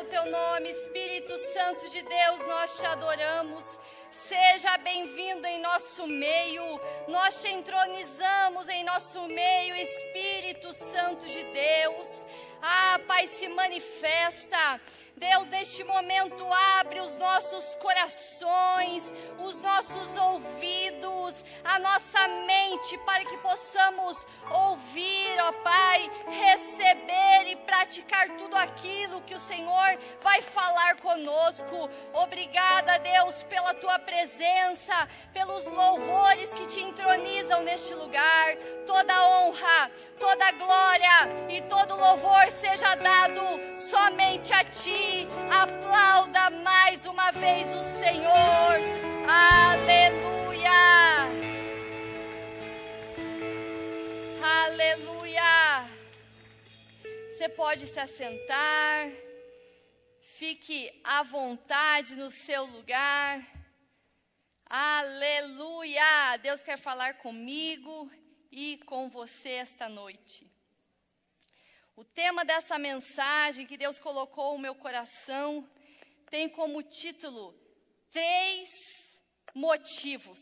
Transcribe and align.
o 0.00 0.04
teu 0.04 0.26
nome, 0.26 0.70
Espírito 0.70 1.36
Santo 1.54 1.88
de 1.88 2.02
Deus, 2.02 2.46
nós 2.46 2.76
te 2.76 2.84
adoramos. 2.84 3.64
Seja 4.10 4.76
bem-vindo 4.78 5.46
em 5.46 5.58
nosso 5.60 6.06
meio, 6.06 6.80
nós 7.08 7.40
te 7.40 7.48
entronizamos 7.48 8.68
em 8.68 8.84
nosso 8.84 9.22
meio, 9.22 9.74
Espírito 9.74 10.72
Santo 10.72 11.24
de 11.26 11.42
Deus. 11.44 12.26
Ah, 12.60 13.00
Pai, 13.06 13.26
se 13.26 13.48
manifesta. 13.48 14.80
Deus, 15.18 15.48
neste 15.48 15.82
momento, 15.82 16.46
abre 16.78 17.00
os 17.00 17.16
nossos 17.16 17.74
corações, 17.76 19.10
os 19.38 19.62
nossos 19.62 20.14
ouvidos, 20.14 21.42
a 21.64 21.78
nossa 21.78 22.28
mente, 22.46 22.98
para 22.98 23.24
que 23.24 23.38
possamos 23.38 24.26
ouvir, 24.50 25.40
ó 25.40 25.52
Pai, 25.52 26.10
receber 26.26 27.50
e 27.50 27.56
praticar 27.64 28.28
tudo 28.36 28.56
aquilo 28.56 29.22
que 29.22 29.34
o 29.34 29.38
Senhor 29.38 29.98
vai 30.22 30.42
falar 30.42 30.96
conosco. 30.96 31.88
Obrigada, 32.12 32.98
Deus, 32.98 33.42
pela 33.44 33.72
tua 33.72 33.98
presença, 33.98 35.08
pelos 35.32 35.64
louvores 35.64 36.52
que 36.52 36.66
te 36.66 36.82
entronizam 36.82 37.62
neste 37.62 37.94
lugar. 37.94 38.54
Toda 38.86 39.26
honra, 39.28 39.90
toda 40.20 40.52
glória 40.52 41.48
e 41.48 41.62
todo 41.62 41.96
louvor 41.96 42.50
seja 42.50 42.94
dado 42.96 43.40
somente 43.78 44.52
a 44.52 44.62
ti 44.62 45.05
Aplauda 45.50 46.50
mais 46.50 47.04
uma 47.04 47.30
vez 47.32 47.68
o 47.74 47.82
Senhor. 47.98 48.76
Aleluia. 49.28 50.70
Aleluia. 54.42 55.88
Você 57.30 57.48
pode 57.48 57.86
se 57.86 57.98
assentar. 57.98 59.10
Fique 60.38 60.92
à 61.02 61.22
vontade 61.22 62.14
no 62.14 62.30
seu 62.30 62.64
lugar. 62.66 63.42
Aleluia! 64.68 66.36
Deus 66.42 66.62
quer 66.62 66.76
falar 66.76 67.14
comigo 67.14 68.10
e 68.50 68.78
com 68.84 69.08
você 69.08 69.50
esta 69.50 69.88
noite. 69.88 70.45
O 71.96 72.04
tema 72.04 72.44
dessa 72.44 72.78
mensagem 72.78 73.64
que 73.64 73.78
Deus 73.78 73.98
colocou 73.98 74.52
no 74.52 74.58
meu 74.58 74.74
coração 74.74 75.66
tem 76.28 76.46
como 76.46 76.82
título 76.82 77.54
Três 78.12 78.68
Motivos. 79.54 80.38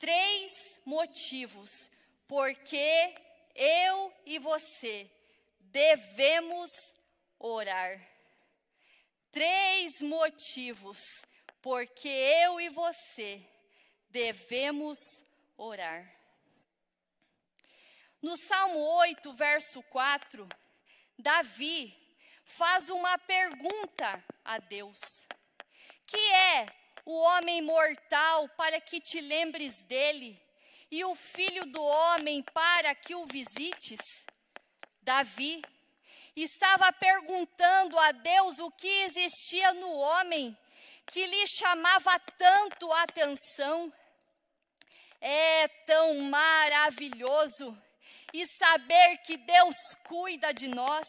Três 0.00 0.80
motivos 0.84 1.70
porque 2.26 3.14
eu 3.54 4.12
e 4.26 4.40
você 4.40 5.08
devemos 5.60 6.72
orar. 7.38 8.04
Três 9.30 10.02
motivos 10.02 11.22
porque 11.62 12.08
eu 12.08 12.60
e 12.60 12.68
você 12.68 13.40
devemos 14.10 14.98
orar. 15.56 16.17
No 18.20 18.36
Salmo 18.36 18.80
8, 18.80 19.32
verso 19.34 19.80
4, 19.84 20.48
Davi 21.16 21.96
faz 22.44 22.88
uma 22.88 23.16
pergunta 23.16 24.24
a 24.44 24.58
Deus: 24.58 24.98
Que 26.04 26.32
é 26.32 26.66
o 27.04 27.16
homem 27.16 27.62
mortal 27.62 28.48
para 28.56 28.80
que 28.80 29.00
te 29.00 29.20
lembres 29.20 29.80
dele, 29.82 30.36
e 30.90 31.04
o 31.04 31.14
filho 31.14 31.64
do 31.66 31.80
homem 31.80 32.42
para 32.42 32.92
que 32.92 33.14
o 33.14 33.24
visites? 33.24 34.00
Davi 35.00 35.62
estava 36.34 36.92
perguntando 36.92 37.96
a 38.00 38.10
Deus 38.10 38.58
o 38.58 38.68
que 38.72 39.04
existia 39.04 39.72
no 39.74 39.92
homem 39.92 40.58
que 41.06 41.24
lhe 41.24 41.46
chamava 41.46 42.18
tanto 42.36 42.92
a 42.92 43.02
atenção. 43.04 43.92
É 45.20 45.68
tão 45.86 46.18
maravilhoso 46.22 47.80
e 48.32 48.46
saber 48.46 49.18
que 49.18 49.36
Deus 49.36 49.76
cuida 50.06 50.52
de 50.52 50.68
nós. 50.68 51.08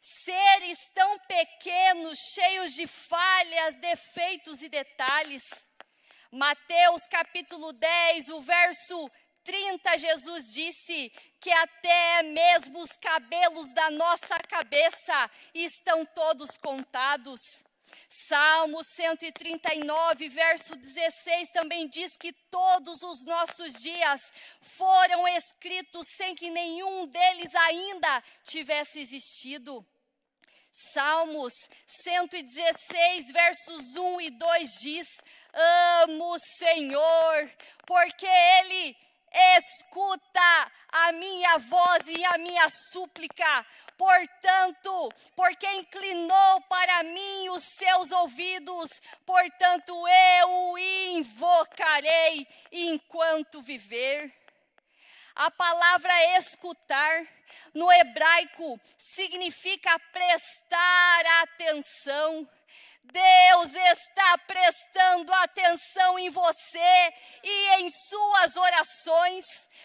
Seres 0.00 0.78
tão 0.94 1.18
pequenos, 1.20 2.18
cheios 2.34 2.72
de 2.72 2.86
falhas, 2.86 3.76
defeitos 3.76 4.62
e 4.62 4.68
detalhes. 4.68 5.42
Mateus 6.30 7.06
capítulo 7.06 7.72
10, 7.72 8.28
o 8.30 8.40
verso 8.40 9.10
30, 9.44 9.98
Jesus 9.98 10.52
disse 10.52 11.12
que 11.38 11.50
até 11.52 12.22
mesmo 12.22 12.80
os 12.80 12.90
cabelos 12.92 13.72
da 13.74 13.90
nossa 13.90 14.38
cabeça 14.48 15.30
estão 15.54 16.04
todos 16.06 16.56
contados. 16.56 17.40
Salmo 18.08 18.82
139, 18.82 20.28
verso 20.28 20.76
16 20.76 21.50
também 21.50 21.88
diz 21.88 22.16
que 22.16 22.32
todos 22.50 23.02
os 23.02 23.24
nossos 23.24 23.74
dias 23.74 24.20
foram 24.60 25.26
escritos 25.28 26.06
sem 26.16 26.34
que 26.34 26.50
nenhum 26.50 27.06
deles 27.06 27.54
ainda 27.54 28.22
tivesse 28.44 29.00
existido. 29.00 29.86
Salmos 30.92 31.52
116, 31.86 33.30
versos 33.30 33.96
1 33.96 34.20
e 34.22 34.30
2 34.30 34.70
diz: 34.80 35.08
Amo 36.02 36.34
o 36.34 36.38
Senhor, 36.58 37.52
porque 37.86 38.26
Ele 38.26 38.96
escuta 39.34 40.72
a 40.92 41.12
minha 41.12 41.58
voz 41.58 42.06
e 42.06 42.24
a 42.24 42.38
minha 42.38 42.68
súplica. 42.70 43.66
Portanto, 43.96 45.12
porque 45.34 45.66
inclinou 45.72 46.60
para 46.62 47.02
mim 47.02 47.48
os 47.50 47.62
seus 47.62 48.10
ouvidos, 48.12 48.90
portanto 49.26 49.92
eu 50.08 50.48
o 50.70 50.78
invocarei 50.78 52.46
enquanto 52.72 53.62
viver. 53.62 54.32
A 55.34 55.50
palavra 55.50 56.38
escutar 56.38 57.26
no 57.74 57.90
hebraico 57.90 58.80
significa 58.96 59.98
prestar 60.12 61.42
atenção. 61.42 62.48
Deus 63.04 63.74
está 63.74 64.38
prestando 64.38 65.32
atenção 65.34 66.18
em 66.18 66.30
você 66.30 67.12
e 67.42 67.68
em 67.80 67.90
suas 67.90 68.56
orações, 68.56 69.44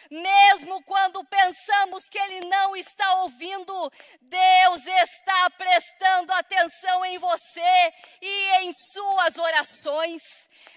mesmo 0.10 0.82
quando 0.84 1.24
pensamos 1.26 2.08
que 2.08 2.18
Ele 2.18 2.48
não 2.48 2.76
está 2.78 3.16
ouvindo, 3.16 3.92
Deus 4.22 4.88
está 4.88 5.50
prestando 5.52 6.32
atenção 6.32 7.06
em 7.06 7.18
você 7.18 7.94
e 8.22 8.52
em 8.62 8.74
suas 8.94 9.38
orações. 9.38 10.22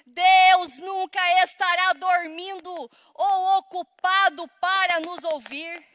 Deus 0.04 0.78
nunca 0.78 1.44
estará 1.44 1.92
dormindo 1.92 2.90
ou 3.14 3.58
ocupado 3.58 4.48
para 4.60 4.98
nos 5.00 5.22
ouvir, 5.24 5.86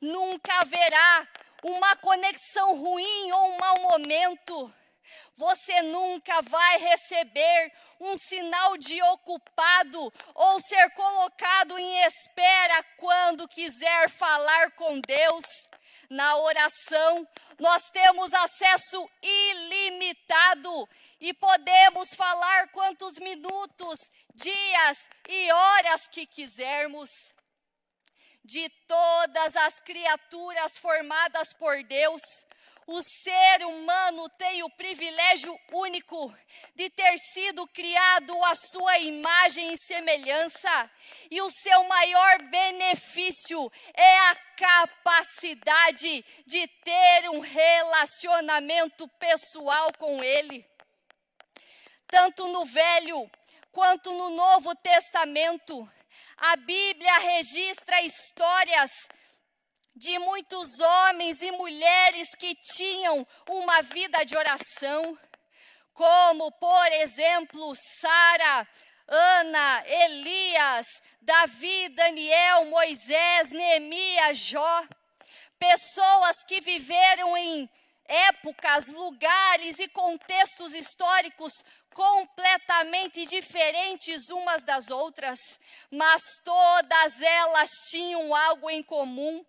nunca 0.00 0.60
haverá 0.60 1.26
uma 1.62 1.96
conexão 1.96 2.76
ruim 2.76 3.32
ou 3.32 3.52
um 3.52 3.58
mau 3.58 3.78
momento 3.80 4.72
você 5.36 5.82
nunca 5.82 6.40
vai 6.42 6.78
receber 6.78 7.72
um 8.00 8.16
sinal 8.16 8.76
de 8.78 9.02
ocupado 9.02 10.12
ou 10.34 10.60
ser 10.60 10.90
colocado 10.90 11.78
em 11.78 12.04
espera 12.04 12.82
quando 12.96 13.48
quiser 13.48 14.08
falar 14.10 14.70
com 14.72 15.00
Deus. 15.00 15.44
Na 16.08 16.36
oração, 16.36 17.28
nós 17.58 17.90
temos 17.90 18.32
acesso 18.32 19.10
ilimitado 19.22 20.88
e 21.20 21.34
podemos 21.34 22.08
falar 22.14 22.68
quantos 22.68 23.18
minutos, 23.18 23.98
dias 24.34 24.98
e 25.28 25.52
horas 25.52 26.08
que 26.08 26.26
quisermos. 26.26 27.10
De 28.44 28.68
todas 28.86 29.56
as 29.56 29.80
criaturas 29.80 30.78
formadas 30.78 31.52
por 31.54 31.82
Deus, 31.82 32.22
o 32.86 33.02
ser 33.02 33.66
humano 33.66 34.28
tem 34.30 34.62
o 34.62 34.70
privilégio 34.70 35.58
único 35.72 36.32
de 36.74 36.88
ter 36.88 37.18
sido 37.18 37.66
criado 37.66 38.32
à 38.44 38.54
sua 38.54 38.98
imagem 38.98 39.72
e 39.72 39.78
semelhança, 39.78 40.90
e 41.28 41.40
o 41.42 41.50
seu 41.50 41.84
maior 41.84 42.42
benefício 42.42 43.70
é 43.92 44.18
a 44.18 44.36
capacidade 44.56 46.24
de 46.46 46.68
ter 46.84 47.28
um 47.30 47.40
relacionamento 47.40 49.08
pessoal 49.18 49.92
com 49.98 50.22
Ele. 50.22 50.64
Tanto 52.06 52.46
no 52.48 52.64
Velho 52.64 53.28
quanto 53.72 54.12
no 54.12 54.30
Novo 54.30 54.74
Testamento, 54.76 55.90
a 56.36 56.54
Bíblia 56.54 57.18
registra 57.18 58.00
histórias 58.02 59.08
de 59.96 60.18
muitos 60.18 60.78
homens 60.78 61.40
e 61.40 61.50
mulheres 61.52 62.34
que 62.34 62.54
tinham 62.54 63.26
uma 63.48 63.80
vida 63.80 64.24
de 64.24 64.36
oração, 64.36 65.18
como, 65.94 66.52
por 66.52 66.92
exemplo, 66.92 67.74
Sara, 67.98 68.68
Ana, 69.08 69.82
Elias, 69.86 70.86
Davi, 71.22 71.88
Daniel, 71.88 72.66
Moisés, 72.66 73.50
Neemias, 73.50 74.36
Jó. 74.36 74.84
Pessoas 75.58 76.44
que 76.46 76.60
viveram 76.60 77.34
em 77.34 77.70
épocas, 78.04 78.88
lugares 78.88 79.78
e 79.78 79.88
contextos 79.88 80.74
históricos 80.74 81.64
completamente 81.94 83.24
diferentes 83.24 84.28
umas 84.28 84.62
das 84.62 84.90
outras, 84.90 85.38
mas 85.90 86.20
todas 86.44 87.20
elas 87.22 87.70
tinham 87.90 88.34
algo 88.34 88.68
em 88.68 88.82
comum: 88.82 89.42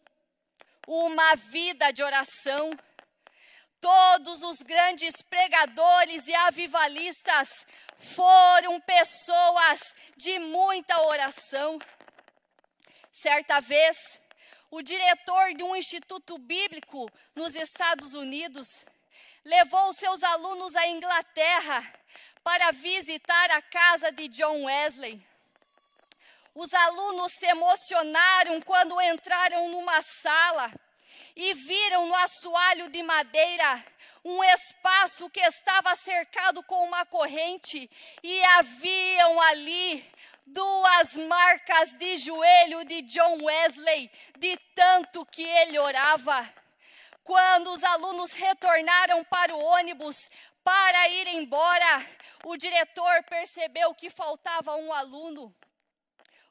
uma 0.88 1.36
vida 1.36 1.92
de 1.92 2.02
oração. 2.02 2.72
Todos 3.82 4.42
os 4.42 4.62
grandes 4.62 5.22
pregadores 5.22 6.26
e 6.26 6.34
avivalistas 6.34 7.68
foram 7.98 8.80
pessoas 8.82 9.94
de 10.16 10.40
muita 10.40 11.00
oração. 11.02 11.78
Certa 13.12 13.60
vez, 13.60 14.20
o 14.72 14.82
diretor 14.82 15.54
de 15.54 15.64
um 15.64 15.76
instituto 15.76 16.38
bíblico 16.38 17.10
nos 17.36 17.54
Estados 17.54 18.14
Unidos 18.14 18.86
levou 19.44 19.94
seus 19.94 20.24
alunos 20.24 20.76
à 20.76 20.88
Inglaterra 20.88 21.94
para 22.44 22.72
visitar 22.72 23.52
a 23.52 23.62
casa 23.62 24.12
de 24.12 24.28
John 24.30 24.64
Wesley. 24.64 25.22
Os 26.60 26.74
alunos 26.74 27.34
se 27.34 27.46
emocionaram 27.46 28.60
quando 28.62 29.00
entraram 29.00 29.70
numa 29.70 30.02
sala 30.02 30.74
e 31.36 31.54
viram 31.54 32.08
no 32.08 32.16
assoalho 32.16 32.90
de 32.90 33.04
madeira 33.04 33.86
um 34.26 34.44
espaço 34.44 35.30
que 35.30 35.40
estava 35.40 35.96
cercado 35.96 36.64
com 36.64 36.84
uma 36.84 37.06
corrente 37.06 37.88
e 38.24 38.44
haviam 38.56 39.40
ali 39.40 40.04
duas 40.48 41.14
marcas 41.14 41.96
de 41.96 42.18
joelho 42.18 42.84
de 42.86 43.04
John 43.04 43.44
Wesley, 43.44 44.10
de 44.40 44.58
tanto 44.74 45.28
que 45.28 45.44
ele 45.44 45.78
orava. 45.78 46.52
Quando 47.24 47.70
os 47.70 47.84
alunos 47.84 48.32
retornaram 48.32 49.24
para 49.26 49.56
o 49.56 49.64
ônibus 49.64 50.28
para 50.64 51.08
ir 51.10 51.28
embora, 51.36 52.04
o 52.46 52.58
diretor 52.58 53.24
percebeu 53.30 53.94
que 53.94 54.10
faltava 54.10 54.76
um 54.76 54.92
aluno. 54.92 55.56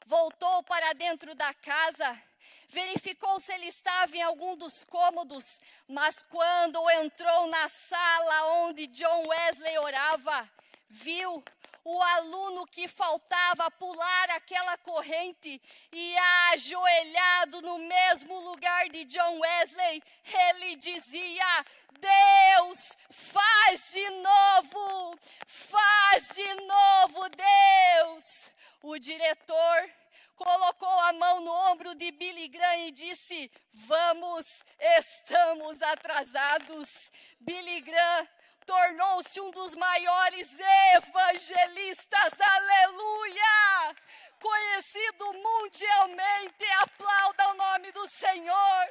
Voltou 0.07 0.63
para 0.63 0.93
dentro 0.93 1.35
da 1.35 1.53
casa 1.53 2.23
verificou 2.69 3.39
se 3.41 3.51
ele 3.53 3.67
estava 3.67 4.15
em 4.15 4.21
algum 4.21 4.55
dos 4.55 4.85
cômodos, 4.85 5.59
mas 5.85 6.23
quando 6.23 6.89
entrou 6.91 7.47
na 7.47 7.67
sala 7.67 8.47
onde 8.63 8.87
John 8.87 9.27
Wesley 9.27 9.77
orava, 9.79 10.49
viu 10.89 11.43
o 11.83 12.01
aluno 12.01 12.65
que 12.67 12.87
faltava 12.87 13.69
pular 13.71 14.29
aquela 14.31 14.77
corrente 14.77 15.61
e 15.91 16.17
ajoelhado 16.51 17.61
no 17.61 17.77
mesmo 17.77 18.39
lugar 18.39 18.89
de 18.89 19.03
John 19.05 19.39
Wesley, 19.39 20.03
ele 20.25 20.75
dizia: 20.75 21.65
Deus, 21.99 22.91
faz 23.09 23.91
de 23.91 24.09
novo, 24.09 25.19
faz 25.45 26.29
de 26.29 26.55
novo, 26.55 27.29
Deus. 27.29 28.56
O 28.89 28.97
diretor 28.97 29.93
colocou 30.33 30.99
a 31.01 31.11
mão 31.11 31.41
no 31.41 31.51
ombro 31.71 31.93
de 31.93 32.09
Billy 32.09 32.47
Graham 32.47 32.87
e 32.87 32.91
disse: 32.91 33.51
Vamos, 33.73 34.63
estamos 34.97 35.81
atrasados. 35.81 37.11
Billy 37.37 37.81
Graham 37.81 38.29
tornou-se 38.65 39.41
um 39.41 39.51
dos 39.51 39.75
maiores 39.75 40.47
evangelistas, 40.95 42.31
aleluia! 42.39 43.95
Conhecido 44.39 45.33
mundialmente, 45.33 46.65
aplauda 46.83 47.49
o 47.49 47.53
nome 47.55 47.91
do 47.91 48.07
Senhor. 48.07 48.89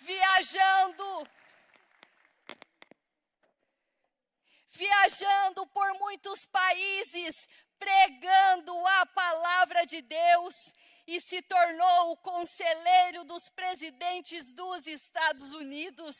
Viajando, 0.00 1.28
viajando 4.70 5.64
por 5.68 5.94
muitos 5.94 6.44
países, 6.46 7.48
pregando 7.78 8.74
a 8.86 9.06
palavra 9.06 9.84
de 9.86 10.00
Deus 10.02 10.54
e 11.06 11.20
se 11.20 11.42
tornou 11.42 12.12
o 12.12 12.16
conselheiro 12.16 13.24
dos 13.24 13.48
presidentes 13.50 14.52
dos 14.52 14.86
Estados 14.86 15.52
Unidos. 15.52 16.16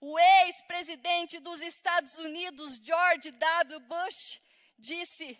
O 0.00 0.18
ex-presidente 0.18 1.38
dos 1.38 1.60
Estados 1.60 2.18
Unidos, 2.18 2.80
George 2.82 3.30
W. 3.30 3.80
Bush, 3.80 4.40
disse: 4.78 5.38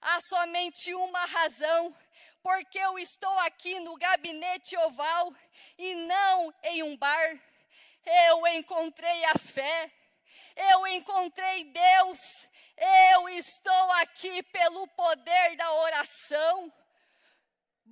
há 0.00 0.20
somente 0.20 0.94
uma 0.94 1.24
razão 1.26 1.96
porque 2.42 2.78
eu 2.78 2.98
estou 2.98 3.38
aqui 3.40 3.78
no 3.80 3.96
gabinete 3.96 4.76
oval 4.76 5.32
e 5.78 5.94
não 5.94 6.52
em 6.64 6.82
um 6.82 6.96
bar. 6.96 7.40
Eu 8.04 8.46
encontrei 8.48 9.24
a 9.26 9.38
fé, 9.38 9.90
eu 10.56 10.86
encontrei 10.88 11.64
Deus, 11.64 12.18
eu 12.82 13.28
estou 13.28 13.92
aqui 14.02 14.42
pelo 14.42 14.86
poder 14.88 15.56
da 15.56 15.72
oração. 15.74 16.72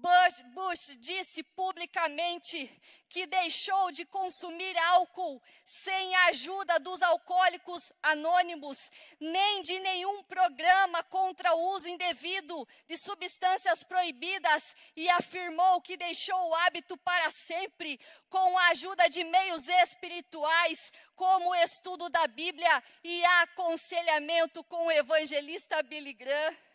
Bush, 0.01 0.97
disse 0.99 1.43
publicamente 1.43 2.71
que 3.09 3.27
deixou 3.27 3.91
de 3.91 4.05
consumir 4.05 4.77
álcool 4.79 5.43
sem 5.65 6.15
a 6.15 6.27
ajuda 6.27 6.79
dos 6.79 7.03
alcoólicos 7.03 7.93
anônimos, 8.03 8.91
nem 9.19 9.63
de 9.63 9.79
nenhum 9.81 10.23
programa 10.23 11.03
contra 11.05 11.53
o 11.55 11.77
uso 11.77 11.89
indevido 11.89 12.67
de 12.89 12.97
substâncias 12.97 13.83
proibidas 13.83 14.75
e 14.97 15.09
afirmou 15.11 15.81
que 15.81 15.97
deixou 15.97 16.49
o 16.49 16.55
hábito 16.55 16.97
para 16.97 17.31
sempre 17.31 18.01
com 18.29 18.59
a 18.59 18.69
ajuda 18.69 19.09
de 19.09 19.23
meios 19.25 19.69
espirituais, 19.69 20.93
como 21.15 21.51
o 21.51 21.55
estudo 21.57 22.09
da 22.09 22.27
Bíblia 22.27 22.83
e 23.05 23.25
aconselhamento 23.43 24.65
com 24.65 24.87
o 24.87 24.93
evangelista 24.93 25.83
Billy 25.83 26.15
Graham. 26.15 26.70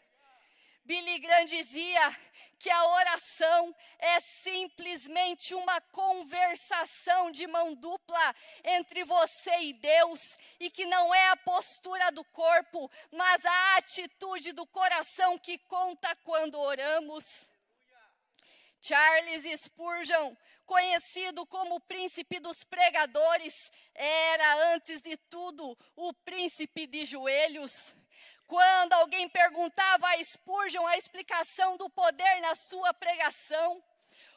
Billy 0.85 1.17
Graham 1.17 1.45
dizia 1.45 2.15
que 2.59 2.69
a 2.69 2.85
oração 2.85 3.75
é 3.97 4.19
simplesmente 4.19 5.55
uma 5.55 5.81
conversação 5.81 7.31
de 7.31 7.47
mão 7.47 7.73
dupla 7.73 8.35
entre 8.63 9.03
você 9.03 9.61
e 9.61 9.73
Deus, 9.73 10.37
e 10.59 10.69
que 10.69 10.85
não 10.85 11.13
é 11.13 11.29
a 11.29 11.37
postura 11.37 12.11
do 12.11 12.23
corpo, 12.25 12.89
mas 13.11 13.43
a 13.43 13.77
atitude 13.77 14.51
do 14.51 14.65
coração 14.67 15.39
que 15.39 15.57
conta 15.57 16.15
quando 16.23 16.59
oramos. 16.59 17.47
Charles 18.79 19.61
Spurgeon, 19.61 20.35
conhecido 20.67 21.47
como 21.47 21.75
o 21.75 21.79
príncipe 21.79 22.39
dos 22.39 22.63
pregadores, 22.63 23.71
era, 23.95 24.73
antes 24.75 25.01
de 25.01 25.17
tudo, 25.17 25.75
o 25.95 26.13
príncipe 26.13 26.85
de 26.85 27.05
joelhos. 27.05 27.91
Quando 28.47 28.93
alguém 28.93 29.27
perguntava 29.27 30.07
a 30.07 30.23
Spurgeon 30.23 30.85
a 30.85 30.97
explicação 30.97 31.77
do 31.77 31.89
poder 31.89 32.41
na 32.41 32.53
sua 32.53 32.93
pregação, 32.93 33.83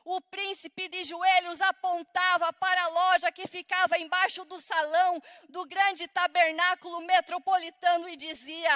o 0.05 0.23
príncipe 0.23 0.89
de 0.89 1.05
joelhos 1.05 1.61
apontava 1.61 2.51
para 2.55 2.83
a 2.85 2.89
loja 2.89 3.31
que 3.31 3.47
ficava 3.47 3.99
embaixo 3.99 4.43
do 4.47 4.59
salão 4.59 5.23
do 5.51 5.67
grande 5.67 6.09
tabernáculo 6.09 7.03
metropolitano 7.03 8.09
e 8.09 8.17
dizia: 8.17 8.71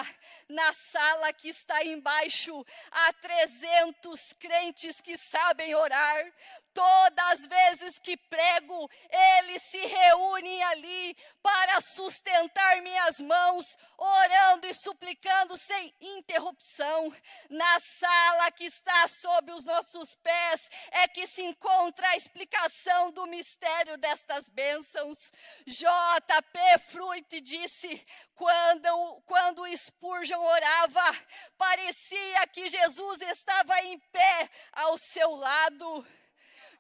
Na 0.52 0.70
sala 0.74 1.32
que 1.32 1.48
está 1.48 1.82
embaixo 1.82 2.62
há 2.90 3.10
300 3.14 4.34
crentes 4.34 5.00
que 5.00 5.16
sabem 5.16 5.74
orar. 5.74 6.30
Todas 6.74 7.30
as 7.32 7.46
vezes 7.46 7.98
que 7.98 8.16
prego, 8.16 8.90
eles 9.38 9.62
se 9.62 9.78
reúnem 9.78 10.62
ali 10.64 11.16
para 11.42 11.80
sustentar 11.80 12.80
minhas 12.82 13.20
mãos, 13.20 13.76
orando 13.96 14.66
e 14.66 14.74
suplicando 14.74 15.56
sem 15.56 15.94
interrupção. 16.00 17.14
Na 17.50 17.80
sala 17.80 18.50
que 18.52 18.64
está 18.64 19.08
sob 19.08 19.52
os 19.52 19.64
nossos 19.64 20.14
pés 20.16 20.70
é 20.90 21.08
que 21.08 21.26
se 21.26 21.42
encontra 21.42 22.08
a 22.08 22.16
explicação 22.16 23.10
do 23.10 23.26
mistério 23.26 23.96
destas 23.98 24.48
bênçãos. 24.50 25.32
J.P. 25.66 26.78
Fruit 26.90 27.40
disse: 27.40 28.06
quando, 28.34 29.22
quando 29.26 29.76
Spurgeon 29.76 30.40
orava, 30.40 31.18
parecia 31.56 32.46
que 32.48 32.68
Jesus 32.68 33.20
estava 33.22 33.80
em 33.82 33.98
pé 33.98 34.50
ao 34.72 34.96
seu 34.98 35.34
lado. 35.34 36.06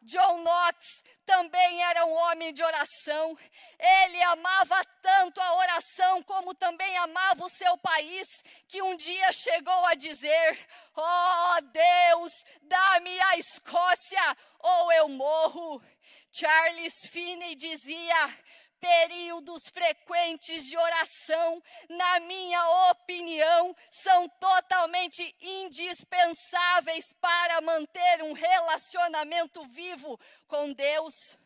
John 0.04 0.38
Knox 0.38 1.04
também 1.24 1.82
era 1.84 2.04
um 2.04 2.12
homem 2.12 2.52
de 2.52 2.62
oração. 2.62 3.38
Ele 3.78 4.22
amava 4.22 4.84
tanto 5.00 5.40
a 5.40 5.54
oração 5.54 6.22
como 6.24 6.54
também 6.54 6.96
amava 6.98 7.44
o 7.44 7.50
seu 7.50 7.78
país, 7.78 8.42
que 8.66 8.82
um 8.82 8.96
dia 8.96 9.32
chegou 9.32 9.86
a 9.86 9.94
dizer: 9.94 10.58
Oh 10.96 11.60
Deus, 11.72 12.44
dá-me 12.62 13.20
a 13.20 13.36
Escócia 13.38 14.36
ou 14.58 14.92
eu 14.92 15.08
morro. 15.08 15.80
Charles 16.32 17.06
Finney 17.06 17.54
dizia: 17.54 18.38
períodos 18.82 19.68
frequentes 19.68 20.64
de 20.66 20.76
oração, 20.76 21.62
na 21.88 22.18
minha 22.18 22.90
opinião, 22.90 23.76
são 23.88 24.28
totalmente 24.28 25.36
indispensáveis 25.40 27.12
para 27.20 27.60
manter 27.60 28.24
um 28.24 28.32
relacionamento 28.32 29.62
vivo 29.68 30.18
com 30.48 30.72
Deus. 30.72 31.38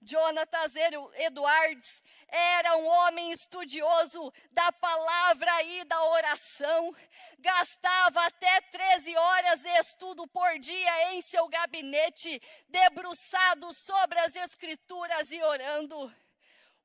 Jonathan 0.00 0.70
Edwards 1.16 2.02
era 2.28 2.76
um 2.76 2.86
homem 2.86 3.32
estudioso 3.32 4.32
da 4.52 4.70
palavra 4.70 5.62
e 5.64 5.82
da 5.84 6.00
oração. 6.04 6.94
Gastava 7.40 8.24
até 8.26 8.60
13 8.60 9.16
horas 9.16 9.60
de 9.60 9.70
estudo 9.80 10.26
por 10.28 10.56
dia 10.60 11.14
em 11.14 11.22
seu 11.22 11.48
gabinete, 11.48 12.40
debruçado 12.68 13.74
sobre 13.74 14.20
as 14.20 14.36
Escrituras 14.36 15.32
e 15.32 15.42
orando. 15.42 16.12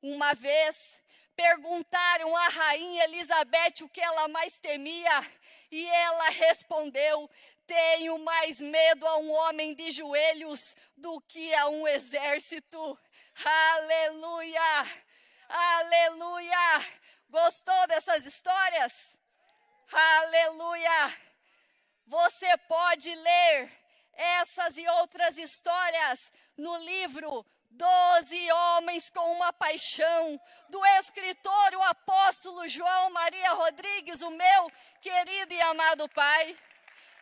Uma 0.02 0.34
vez, 0.34 0.98
perguntaram 1.36 2.36
à 2.36 2.48
rainha 2.48 3.04
Elizabeth 3.04 3.84
o 3.84 3.88
que 3.88 4.00
ela 4.00 4.26
mais 4.26 4.58
temia, 4.58 5.32
e 5.70 5.86
ela 5.86 6.28
respondeu: 6.30 7.30
Tenho 7.68 8.18
mais 8.18 8.60
medo 8.60 9.06
a 9.06 9.18
um 9.18 9.30
homem 9.30 9.74
de 9.74 9.92
joelhos 9.92 10.74
do 10.96 11.20
que 11.20 11.54
a 11.54 11.68
um 11.68 11.86
exército. 11.86 12.98
Aleluia! 13.44 15.02
Aleluia! 15.48 16.84
Gostou 17.30 17.86
dessas 17.86 18.26
histórias? 18.26 19.16
Aleluia! 19.92 21.16
Você 22.08 22.56
pode 22.68 23.14
ler 23.14 23.72
essas 24.14 24.76
e 24.76 24.86
outras 24.88 25.38
histórias 25.38 26.32
no 26.56 26.76
livro 26.78 27.46
Doze 27.74 28.52
Homens 28.52 29.08
com 29.08 29.32
uma 29.32 29.50
Paixão, 29.52 30.38
do 30.68 30.84
escritor, 31.00 31.74
o 31.74 31.82
apóstolo 31.84 32.68
João 32.68 33.10
Maria 33.10 33.52
Rodrigues, 33.54 34.20
o 34.20 34.30
meu 34.30 34.72
querido 35.00 35.54
e 35.54 35.60
amado 35.62 36.06
pai. 36.10 36.54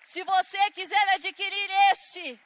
Se 0.05 0.25
você 0.25 0.71
quiser 0.73 1.09
adquirir 1.11 1.71
este 1.93 2.41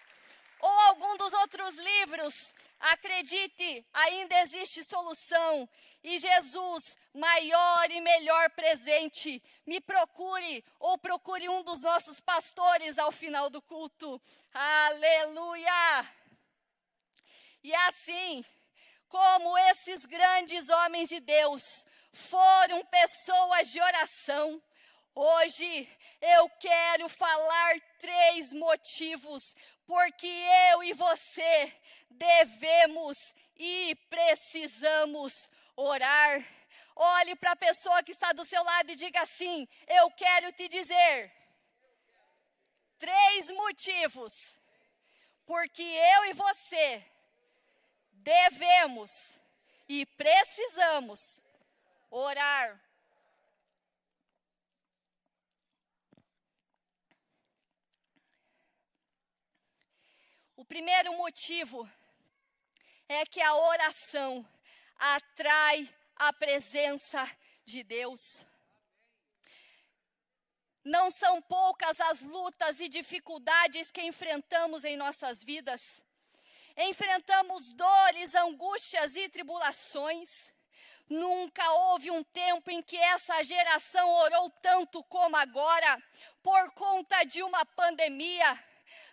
ou 0.60 0.70
algum 0.80 1.16
dos 1.16 1.32
outros 1.32 1.74
livros, 1.76 2.54
acredite, 2.78 3.86
ainda 3.92 4.38
existe 4.42 4.84
solução. 4.84 5.66
E 6.02 6.18
Jesus, 6.18 6.98
maior 7.14 7.90
e 7.90 8.02
melhor 8.02 8.50
presente, 8.50 9.42
me 9.66 9.80
procure 9.80 10.62
ou 10.78 10.98
procure 10.98 11.48
um 11.48 11.62
dos 11.62 11.80
nossos 11.80 12.20
pastores 12.20 12.98
ao 12.98 13.10
final 13.10 13.48
do 13.48 13.62
culto. 13.62 14.20
Aleluia! 14.52 16.23
E 17.64 17.74
assim, 17.74 18.44
como 19.08 19.58
esses 19.70 20.04
grandes 20.04 20.68
homens 20.68 21.08
de 21.08 21.18
Deus 21.18 21.84
foram 22.12 22.84
pessoas 22.84 23.72
de 23.72 23.80
oração, 23.80 24.62
Hoje 25.16 25.88
eu 26.20 26.50
quero 26.58 27.08
falar 27.08 27.80
três 28.00 28.52
motivos 28.52 29.54
porque 29.86 30.26
eu 30.72 30.82
e 30.82 30.92
você 30.92 31.72
devemos 32.10 33.32
e 33.54 33.94
precisamos 34.10 35.48
orar. 35.76 36.44
Olhe 36.96 37.36
para 37.36 37.52
a 37.52 37.56
pessoa 37.56 38.02
que 38.02 38.10
está 38.10 38.32
do 38.32 38.44
seu 38.44 38.60
lado 38.64 38.90
e 38.90 38.96
diga 38.96 39.22
assim: 39.22 39.68
Eu 39.86 40.10
quero 40.10 40.50
te 40.50 40.66
dizer 40.68 41.32
três 42.98 43.52
motivos 43.52 44.34
porque 45.46 45.82
eu 45.82 46.24
e 46.24 46.32
você 46.32 47.04
devemos 48.24 49.38
e 49.86 50.06
precisamos 50.06 51.42
orar. 52.10 52.80
O 60.56 60.64
primeiro 60.64 61.12
motivo 61.18 61.88
é 63.06 63.26
que 63.26 63.42
a 63.42 63.54
oração 63.54 64.48
atrai 64.98 65.92
a 66.16 66.32
presença 66.32 67.30
de 67.66 67.82
Deus. 67.82 68.42
Não 70.82 71.10
são 71.10 71.42
poucas 71.42 72.00
as 72.00 72.20
lutas 72.20 72.80
e 72.80 72.88
dificuldades 72.88 73.90
que 73.90 74.02
enfrentamos 74.02 74.84
em 74.84 74.96
nossas 74.96 75.44
vidas. 75.44 76.03
Enfrentamos 76.76 77.72
dores, 77.72 78.34
angústias 78.34 79.14
e 79.16 79.28
tribulações. 79.28 80.50
Nunca 81.08 81.68
houve 81.70 82.10
um 82.10 82.22
tempo 82.22 82.70
em 82.70 82.82
que 82.82 82.96
essa 82.96 83.42
geração 83.42 84.08
orou 84.10 84.50
tanto 84.62 85.02
como 85.04 85.36
agora, 85.36 86.02
por 86.42 86.70
conta 86.72 87.24
de 87.24 87.42
uma 87.42 87.64
pandemia 87.64 88.58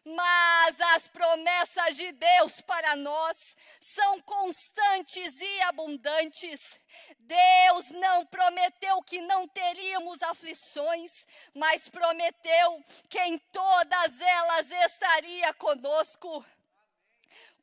mas 0.03 0.79
as 0.95 1.07
promessas 1.07 1.95
de 1.95 2.11
Deus 2.11 2.59
para 2.61 2.95
nós 2.95 3.55
são 3.79 4.19
constantes 4.21 5.39
e 5.39 5.61
abundantes. 5.61 6.79
Deus 7.19 7.91
não 7.91 8.25
prometeu 8.25 9.01
que 9.03 9.21
não 9.21 9.47
teríamos 9.47 10.21
aflições, 10.23 11.27
mas 11.53 11.87
prometeu 11.87 12.83
que 13.09 13.19
em 13.19 13.37
todas 13.37 14.19
elas 14.19 14.71
estaria 14.71 15.53
conosco. 15.53 16.43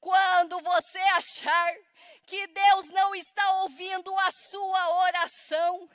Quando 0.00 0.61
você 0.61 0.99
achar 0.99 1.75
que 2.26 2.47
Deus 2.47 2.87
não 2.90 3.14
está 3.14 3.52
ouvindo 3.62 4.17
a 4.19 4.31
sua 4.31 5.02
oração, 5.05 5.88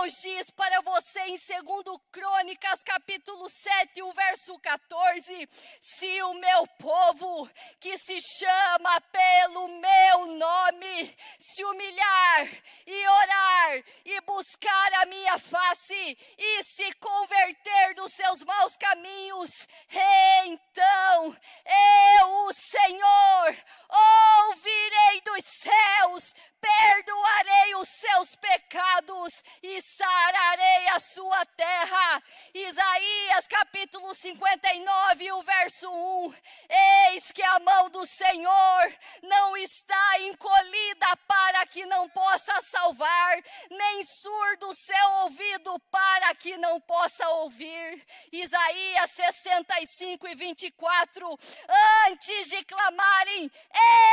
Deus 0.00 0.14
diz 0.22 0.50
para 0.52 0.80
você 0.80 1.20
em 1.26 1.36
2 1.36 2.00
Crônicas, 2.10 2.82
capítulo 2.82 3.50
7, 3.50 4.02
o 4.02 4.10
verso 4.14 4.58
14: 4.58 5.46
Se 5.82 6.22
o 6.22 6.32
meu 6.32 6.66
povo, 6.78 7.50
que 7.78 7.98
se 7.98 8.18
chama 8.18 8.98
pelo 9.02 9.68
meu 9.68 10.26
nome, 10.38 11.14
se 11.38 11.62
humilhar 11.64 12.48
e 12.86 13.08
orar 13.08 13.82
e 14.06 14.20
buscar 14.22 14.94
a 15.02 15.06
minha 15.06 15.38
face 15.38 16.16
e 16.38 16.64
se 16.64 16.94
converter 16.94 17.94
dos 17.94 18.10
seus 18.12 18.42
maus 18.42 18.74
caminhos, 18.78 19.50
então 20.46 21.36
eu, 22.20 22.46
o 22.46 22.52
Senhor, 22.54 23.56
ouvirei 24.48 25.20
dos 25.26 25.44
céus, 25.44 26.34
perdoarei 26.58 27.74
os 27.76 27.88
seus 27.88 28.36
pecados 28.36 29.42
e 29.62 29.80
sararei 29.96 30.88
a 30.88 31.00
sua 31.00 31.44
terra. 31.46 32.22
Isaías 32.54 33.46
capítulo 33.48 34.14
59, 34.14 35.32
o 35.32 35.42
verso 35.42 35.90
1. 35.90 36.34
Eis 37.08 37.32
que 37.32 37.42
a 37.42 37.58
mão 37.60 37.90
do 37.90 38.06
Senhor 38.06 38.92
não 39.22 39.56
está 39.56 40.20
encolhida 40.20 41.16
para 41.26 41.66
que 41.66 41.84
não 41.86 42.08
possa 42.08 42.62
salvar, 42.62 43.38
nem 43.70 44.04
surdo 44.04 44.74
seu 44.74 45.10
ouvido 45.22 45.78
para 45.90 46.34
que 46.34 46.56
não 46.56 46.80
possa 46.80 47.28
ouvir. 47.28 48.06
Isaías 48.32 49.10
65 49.10 50.28
e 50.28 50.34
24. 50.34 51.38
Antes 52.06 52.50
de 52.50 52.64
clamarem, 52.64 53.50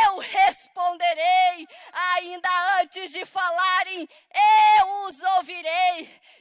eu 0.05 0.17
responderei. 0.17 1.67
Ainda 2.15 2.49
antes 2.81 3.11
de 3.11 3.25
falarem, 3.25 4.07
eu 4.79 5.07
os 5.07 5.21
ouvirei. 5.37 5.66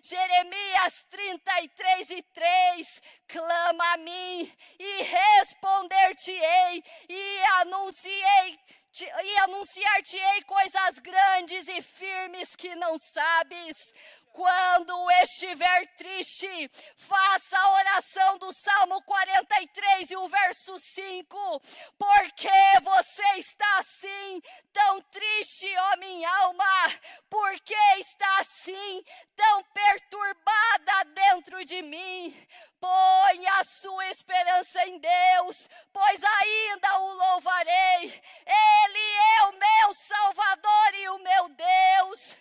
Jeremias 0.02 1.04
33 1.10 2.10
e 2.10 2.22
3. 2.22 3.02
Clama 3.28 3.92
a 3.92 3.96
mim 3.96 4.52
e 4.78 5.02
responder-te-ei 5.02 6.84
e 7.08 7.42
anunciei 7.60 8.58
e 9.04 9.38
anunciar-te-ei 9.40 10.42
coisas 10.44 10.98
grandes 11.00 11.68
e 11.68 11.82
firmes 11.82 12.56
que 12.56 12.74
não 12.76 12.96
sabes. 12.98 13.92
Quando 14.36 15.10
estiver 15.22 15.86
triste, 15.96 16.70
faça 16.94 17.58
a 17.58 17.70
oração 17.72 18.36
do 18.36 18.52
Salmo 18.52 19.02
43 19.04 20.10
e 20.10 20.16
o 20.18 20.28
verso 20.28 20.78
5. 20.78 21.62
Porque 21.96 22.50
você 22.82 23.38
está 23.38 23.78
assim, 23.78 24.42
tão 24.74 25.00
triste, 25.04 25.74
ó 25.78 25.96
minha 25.96 26.30
alma? 26.42 26.92
Porque 27.30 27.74
está 27.96 28.40
assim, 28.40 29.02
tão 29.34 29.62
perturbada 29.72 31.04
dentro 31.14 31.64
de 31.64 31.80
mim? 31.80 32.46
Põe 32.78 33.46
a 33.58 33.64
sua 33.64 34.06
esperança 34.10 34.86
em 34.86 34.98
Deus, 34.98 35.66
pois 35.94 36.22
ainda 36.22 36.98
o 36.98 37.12
louvarei. 37.14 38.22
Ele 38.44 39.14
é 39.38 39.42
o 39.44 39.52
meu 39.52 39.94
Salvador 39.94 40.94
e 40.94 41.08
o 41.08 41.18
meu 41.20 41.48
Deus. 41.48 42.36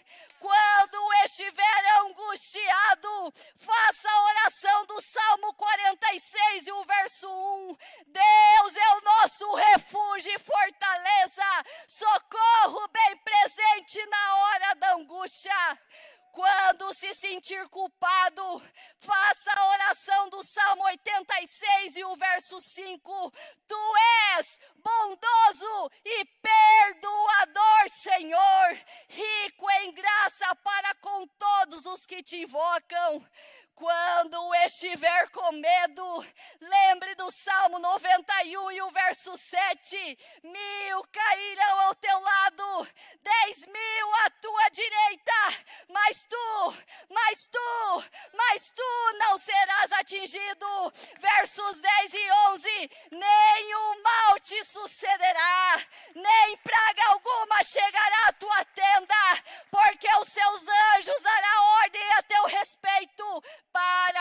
Quando 0.45 1.13
estiver 1.25 1.97
angustiado, 2.01 3.33
faça 3.57 4.07
a 4.07 4.23
oração 4.25 4.85
do 4.85 5.01
Salmo 5.01 5.51
46 5.55 6.67
e 6.67 6.71
o 6.71 6.85
verso 6.85 7.27
1. 7.27 7.75
Deus 8.05 8.75
é 8.75 8.89
o 8.93 9.01
nosso 9.01 9.55
refúgio 9.55 10.31
e 10.31 10.37
fortaleza, 10.37 11.65
socorro 11.87 12.87
bem 12.89 13.17
presente 13.17 14.05
na 14.05 14.35
hora 14.35 14.75
da 14.75 14.93
angústia. 14.93 15.79
Quando 16.35 16.93
se 16.93 17.15
sentir 17.15 17.65
culpado, 17.69 18.61
faça 18.99 19.53
a 19.57 19.69
oração 19.69 20.29
do 20.29 20.43
Salmo 20.43 20.83
86 20.83 21.95
e 21.95 22.03
o 22.03 22.17
verso 22.17 22.59
5. 22.59 23.33
Tu 23.65 23.93
és 24.35 24.59
bondoso 24.75 25.91
e 26.03 26.25
perdoador, 26.25 27.89
Senhor, 28.01 28.79
rico 29.07 29.71
em 29.79 29.93
graça 29.93 30.53
para 30.55 30.93
com 30.95 31.25
todos 31.25 31.85
os 31.85 32.05
que 32.05 32.21
te 32.21 32.41
invocam. 32.41 33.25
Quando 33.75 34.55
estiver 34.65 35.29
com 35.31 35.51
medo, 35.51 36.25
lembre 36.61 37.13
do 37.15 37.29
Salmo 37.29 37.77
91 37.77 38.71
e 38.71 38.81
o 38.81 38.89
verso 38.89 39.37
7. 39.37 40.17
Mil 40.43 41.03
cairão 41.11 41.79
ao 41.81 41.95
teu 41.95 42.17
lado, 42.17 42.87
dez 43.21 43.65
mil 43.65 44.15
à 44.25 44.29
tua 44.29 44.69
direita, 44.69 45.33
mas 45.89 46.23
tu, 46.23 46.75
mas 47.09 47.47
tu, 47.47 48.03
mas 48.33 48.71
tu 48.71 49.17
não 49.19 49.37
serás 49.37 49.91
atingido. 49.91 50.93
Versos 51.19 51.81
10 51.81 52.13
e 52.13 52.31
11. 52.31 52.91
Nenhum 53.11 54.01
mal 54.01 54.39
te 54.39 54.63
sucederá, 54.63 55.81
nem 56.15 56.57
praga 56.57 57.09
alguma 57.09 57.61
chegará 57.61 58.27
à 58.29 58.33
tua 58.33 58.63
tenda, 58.65 59.43
porque 59.69 60.07
os 60.21 60.29
seus 60.29 60.61
anjos 60.95 61.21
darão 61.21 61.65
ordem 61.83 62.11
a 62.13 62.23
teu 62.23 62.45
respeito 62.45 63.43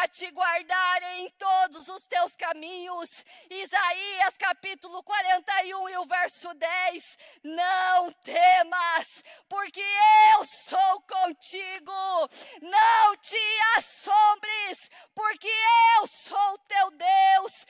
te 0.08 0.30
guardar 0.30 1.02
em 1.18 1.28
todos 1.30 1.88
os 1.88 2.06
teus 2.06 2.34
caminhos. 2.36 3.24
Isaías 3.50 4.36
capítulo 4.38 5.02
41 5.02 5.88
e 5.88 5.96
o 5.96 6.04
verso 6.04 6.52
10. 6.54 7.18
Não 7.42 8.12
temas, 8.12 9.22
porque 9.48 9.84
eu 10.32 10.44
sou 10.44 11.00
contigo. 11.02 12.28
Não 12.62 13.16
te 13.16 13.60
assombres, 13.76 14.90
porque 15.14 15.50
eu 15.98 16.06
sou 16.06 16.58
teu 16.68 16.90
Deus. 16.90 17.66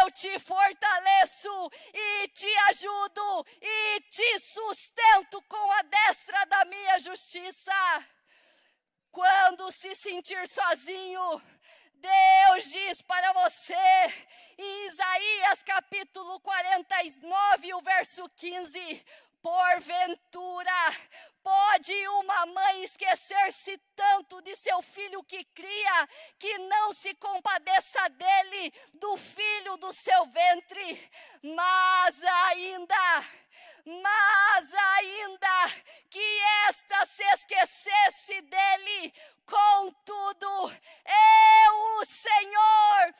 Eu 0.00 0.10
te 0.10 0.38
fortaleço 0.38 1.70
e 1.94 2.28
te 2.28 2.56
ajudo 2.70 3.46
e 3.60 4.00
te 4.10 4.40
sustento 4.40 5.42
com 5.42 5.72
a 5.72 5.82
destra 5.82 6.44
da 6.46 6.64
minha 6.66 6.98
justiça. 6.98 8.06
Quando 9.10 9.72
se 9.72 9.94
sentir 9.96 10.46
sozinho, 10.46 11.42
Deus 12.00 12.64
diz 12.70 13.02
para 13.02 13.32
você, 13.34 13.74
em 14.56 14.86
Isaías 14.86 15.62
capítulo 15.62 16.40
49, 16.40 17.74
o 17.74 17.80
verso 17.82 18.26
15: 18.30 19.04
Porventura, 19.42 20.72
pode 21.42 22.08
uma 22.08 22.46
mãe 22.46 22.84
esquecer-se 22.84 23.76
tanto 23.94 24.40
de 24.40 24.56
seu 24.56 24.80
filho 24.80 25.22
que 25.24 25.44
cria, 25.44 26.08
que 26.38 26.56
não 26.58 26.94
se 26.94 27.14
compadeça 27.16 28.08
dele, 28.08 28.72
do 28.94 29.16
filho 29.18 29.76
do 29.76 29.92
seu 29.92 30.24
ventre, 30.26 31.10
mas 31.42 32.22
ainda 32.46 33.26
mas 33.86 34.74
ainda 34.74 35.82
que 36.10 36.40
esta 36.68 37.06
se 37.06 37.22
esquecesse 37.34 38.40
dele, 38.42 39.14
contudo, 39.50 40.72
eu, 41.04 42.00
o 42.00 42.06
Senhor, 42.06 43.14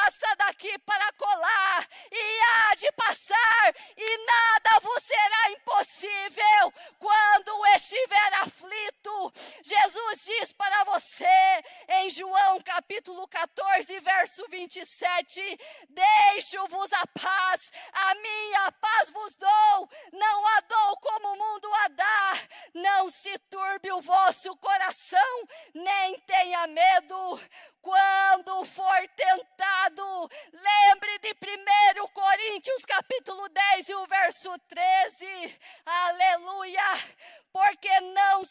passa 0.00 0.34
daqui 0.36 0.78
para 0.78 1.12
colar, 1.12 1.86
e 2.10 2.40
há 2.40 2.74
de 2.74 2.90
passar, 2.92 3.74
e 3.96 4.26
nada 4.26 4.80
vos 4.80 5.02
será 5.02 5.50
impossível 5.50 6.72
quando 6.98 7.66
estiver 7.76 8.34
aflito. 8.40 8.89
Jesus 9.62 10.24
diz 10.24 10.52
para 10.52 10.84
você 10.84 11.26
em 11.88 12.10
João 12.10 12.60
capítulo 12.62 13.26
14, 13.28 14.00
verso 14.00 14.46
27: 14.48 15.58
Deixo-vos 15.88 16.92
a 16.92 17.06
paz, 17.08 17.70
a 17.92 18.14
minha 18.14 18.72
paz 18.72 19.10
vos 19.10 19.36
dou, 19.36 19.90
não 20.12 20.46
a 20.46 20.60
dou 20.60 20.96
como 20.98 21.32
o 21.32 21.36
mundo 21.36 21.68
a 21.84 21.88
dá. 21.88 22.32
Não 22.74 23.10
se 23.10 23.36
turbe 23.50 23.92
o 23.92 24.00
vosso 24.00 24.56
coração, 24.56 25.48
nem 25.74 26.18
tenha 26.20 26.66
medo. 26.66 27.40
Quando 27.82 28.64
for 28.66 29.08
tentado, 29.16 30.30
lembre 30.52 31.18
de 31.20 31.30
1 31.30 32.06
Coríntios 32.08 32.84
capítulo 32.84 33.48
10 33.48 33.88
e 33.88 33.94
o 33.94 34.06
verso 34.06 34.58
13. 34.68 35.58
Aleluia! 35.86 36.84
Porque 37.52 38.00
não 38.00 38.44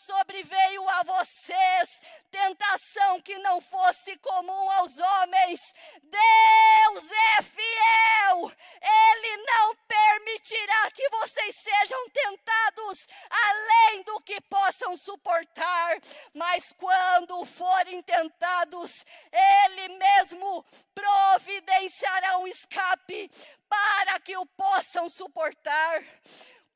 sobreveio 0.59 0.89
a 0.89 1.03
vocês 1.03 2.01
tentação 2.29 3.21
que 3.21 3.37
não 3.39 3.61
fosse 3.61 4.17
comum 4.17 4.71
aos 4.71 4.97
homens. 4.97 5.73
Deus 6.03 7.11
é 7.37 7.41
fiel. 7.41 8.51
Ele 8.81 9.37
não 9.37 9.75
permitirá 9.87 10.91
que 10.91 11.09
vocês 11.09 11.55
sejam 11.55 12.09
tentados 12.09 13.07
além 13.29 14.03
do 14.03 14.21
que 14.21 14.39
possam 14.41 14.95
suportar. 14.95 15.97
Mas 16.33 16.73
quando 16.73 17.45
forem 17.45 18.01
tentados, 18.01 19.05
ele 19.31 19.89
mesmo 19.89 20.65
providenciará 20.93 22.37
um 22.37 22.47
escape 22.47 23.29
para 23.67 24.19
que 24.19 24.35
o 24.37 24.45
possam 24.45 25.09
suportar. 25.09 26.03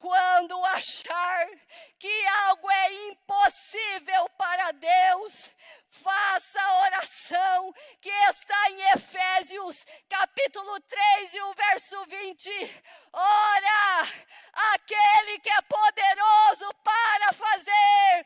Quando 0.03 0.65
achar 0.65 1.47
que 1.97 2.25
algo 2.47 2.69
é 2.69 2.93
impossível 3.07 4.29
para 4.37 4.73
Deus, 4.73 5.49
faça 5.87 6.61
a 6.61 6.81
oração 6.81 7.73
que 8.01 8.09
está 8.09 8.71
em 8.71 8.81
Efésios, 8.97 9.85
capítulo 10.09 10.77
3 10.81 11.33
e 11.35 11.41
o 11.43 11.53
verso 11.53 12.03
20. 12.03 12.83
Ora, 13.13 14.09
aquele 14.73 15.39
que 15.39 15.49
é 15.49 15.61
poderoso 15.61 16.73
para 16.83 17.31
fazer 17.31 18.25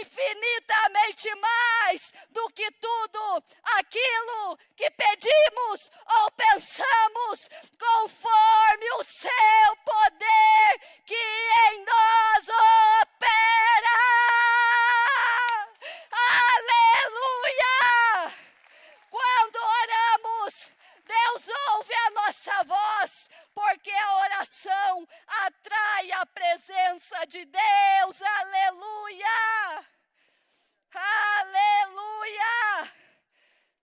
infinitamente 0.00 1.34
mais 1.34 2.12
do 2.30 2.48
que 2.50 2.70
tudo 2.70 3.44
aquilo 3.78 4.56
que 4.76 4.88
pedimos 4.92 5.90
ou 6.20 6.30
pensamos, 6.30 7.48
conforme 7.76 8.92
o 8.92 9.04
seu 9.04 9.76
poder 9.84 10.78
que 11.08 11.14
em 11.14 11.84
nós 11.86 12.48
opera. 12.48 13.98
Aleluia! 16.58 18.34
Quando 19.08 19.56
oramos, 19.56 20.70
Deus 21.06 21.48
ouve 21.70 21.94
a 21.94 22.10
nossa 22.10 22.62
voz, 22.64 23.30
porque 23.54 23.90
a 23.90 24.16
oração 24.18 25.08
atrai 25.26 26.12
a 26.12 26.26
presença 26.26 27.26
de 27.26 27.46
Deus. 27.46 28.20
Aleluia! 28.20 29.86
Aleluia! 30.92 32.92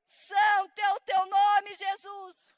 Santo 0.06 0.80
é 0.80 0.94
o 0.94 1.00
teu 1.00 1.26
nome, 1.26 1.74
Jesus. 1.74 2.56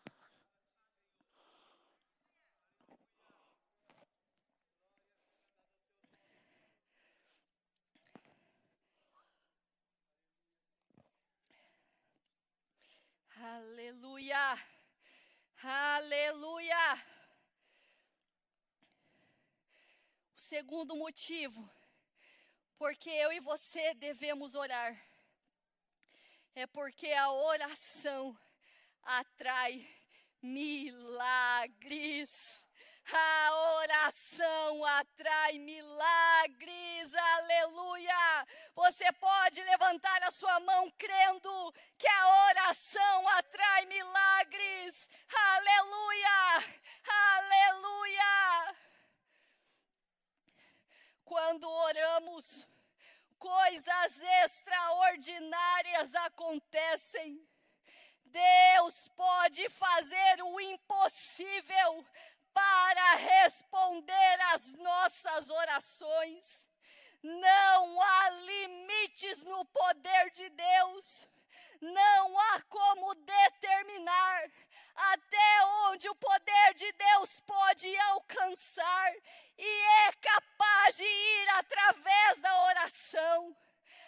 Aleluia. 13.39 14.66
Aleluia. 15.64 17.06
O 20.36 20.39
segundo 20.39 20.96
motivo, 20.96 21.70
porque 22.78 23.10
eu 23.10 23.32
e 23.32 23.39
você 23.39 23.87
devemos 23.98 24.54
orar, 24.56 24.96
é 26.54 26.66
porque 26.68 27.12
a 27.12 27.32
oração 27.32 28.38
atrai 29.04 29.88
milagres. 30.42 32.32
A 33.10 33.54
oração 33.78 34.84
atrai 34.84 35.58
milagres, 35.60 37.14
aleluia. 37.14 38.46
Você 38.76 39.10
pode 39.14 39.64
levantar 39.64 40.22
a 40.24 40.32
sua 40.32 40.60
mão 40.60 40.92
crendo 40.98 41.74
que 41.98 42.08
a 42.08 42.48
oração 42.50 43.30
atrai 43.30 43.86
milagres, 43.86 45.10
aleluia, 45.34 46.66
aleluia. 47.08 48.76
Quando 51.24 51.70
oramos, 51.70 52.68
coisas 53.39 54.21
extraordinárias 54.43 56.13
acontecem. 56.15 57.41
Deus 58.26 59.08
pode 59.15 59.69
fazer 59.69 60.43
o 60.43 60.60
impossível 60.60 62.06
para 62.54 63.15
responder 63.15 64.41
às 64.54 64.73
nossas 64.73 65.50
orações. 65.50 66.67
Não 67.23 68.02
há 68.02 68.30
limites 68.30 69.43
no 69.43 69.65
poder 69.65 70.32
de 70.32 70.50
Deus. 70.50 71.28
Não 71.80 72.39
há 72.39 72.62
como 72.63 73.13
determinar 73.15 74.52
até 74.98 75.66
onde 75.90 76.10
o 76.10 76.16
poder 76.16 76.74
de 76.74 76.92
Deus 76.92 77.40
pode 77.42 77.98
alcançar 78.00 79.14
e 79.58 79.82
é 80.08 80.12
capaz 80.14 80.98
de 80.98 81.04
ir 81.04 81.50
através 81.50 82.40
da 82.40 82.64
oração. 82.64 83.56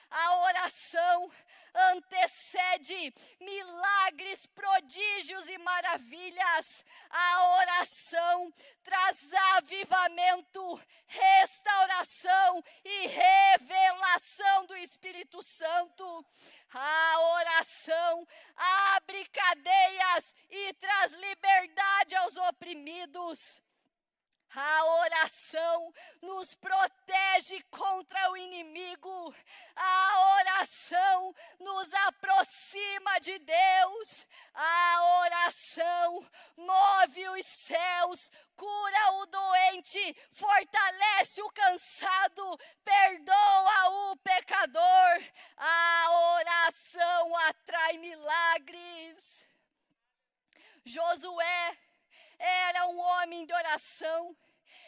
A 0.09 0.35
oração 0.45 1.31
antecede 1.73 3.13
milagres, 3.39 4.45
prodígios 4.47 5.47
e 5.49 5.57
maravilhas. 5.57 6.83
A 7.09 7.55
oração 7.57 8.53
traz 8.83 9.17
avivamento, 9.57 10.81
restauração 11.07 12.63
e 12.83 13.07
revelação 13.07 14.65
do 14.65 14.75
Espírito 14.77 15.41
Santo. 15.41 16.25
A 16.71 17.19
oração 17.35 18.27
abre 18.95 19.25
cadeias 19.25 20.33
e 20.49 20.73
traz 20.73 21.11
liberdade 21.13 22.15
aos 22.15 22.35
oprimidos. 22.37 23.61
A 24.55 24.85
oração 24.85 25.93
nos 26.23 26.55
protege 26.55 27.61
contra 27.69 28.31
o 28.31 28.37
inimigo. 28.37 29.35
A 29.75 30.35
oração 30.37 31.35
nos 31.59 31.93
aproxima 32.07 33.19
de 33.19 33.37
Deus. 33.37 34.27
A 34.53 35.19
oração 35.21 36.27
move 36.57 37.29
os 37.29 37.45
céus, 37.45 38.31
cura 38.55 39.11
o 39.21 39.25
doente, 39.27 40.17
fortalece 40.31 41.41
o 41.43 41.51
cansado, 41.51 42.59
perdoa 42.83 43.89
o 43.89 44.17
pecador. 44.17 45.23
A 45.57 46.11
oração 46.33 47.37
atrai 47.37 47.97
milagres. 47.97 49.45
Josué 50.83 51.77
era 52.39 52.87
um 52.87 52.99
homem 52.99 53.45
de 53.45 53.53
oração. 53.53 54.35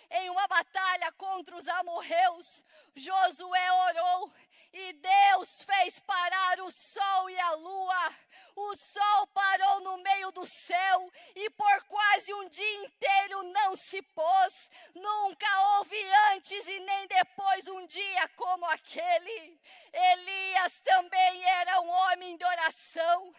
Em 0.10 0.30
uma 0.30 0.48
batalha 0.48 1.12
contra 1.14 1.56
os 1.56 1.68
amorreus, 1.68 2.66
Josué 2.96 3.72
orou 3.90 4.34
e 4.74 4.94
Deus 4.94 5.64
fez 5.64 6.00
parar 6.00 6.60
o 6.62 6.72
sol 6.72 7.30
e 7.30 7.40
a 7.40 7.52
lua. 7.54 8.16
O 8.56 8.76
sol 8.76 9.28
parou 9.28 9.80
no 9.82 9.98
meio 9.98 10.32
do 10.32 10.46
céu 10.46 11.12
e 11.36 11.50
por 11.52 11.84
quase 11.84 12.34
um 12.34 12.50
dia 12.50 12.86
inteiro 12.86 13.44
não 13.44 13.76
se 13.76 14.02
pôs. 14.02 14.70
Nunca 14.94 15.48
houve 15.78 15.98
antes 16.34 16.68
e 16.68 16.80
nem 16.82 17.08
depois 17.08 17.68
um 17.68 17.86
dia 17.86 18.28
como 18.36 18.66
aquele. 18.66 19.60
Elias 19.94 20.80
também 20.84 21.44
era 21.46 21.80
um 21.82 21.90
homem 21.90 22.36
de 22.36 22.44
oração. 22.44 23.34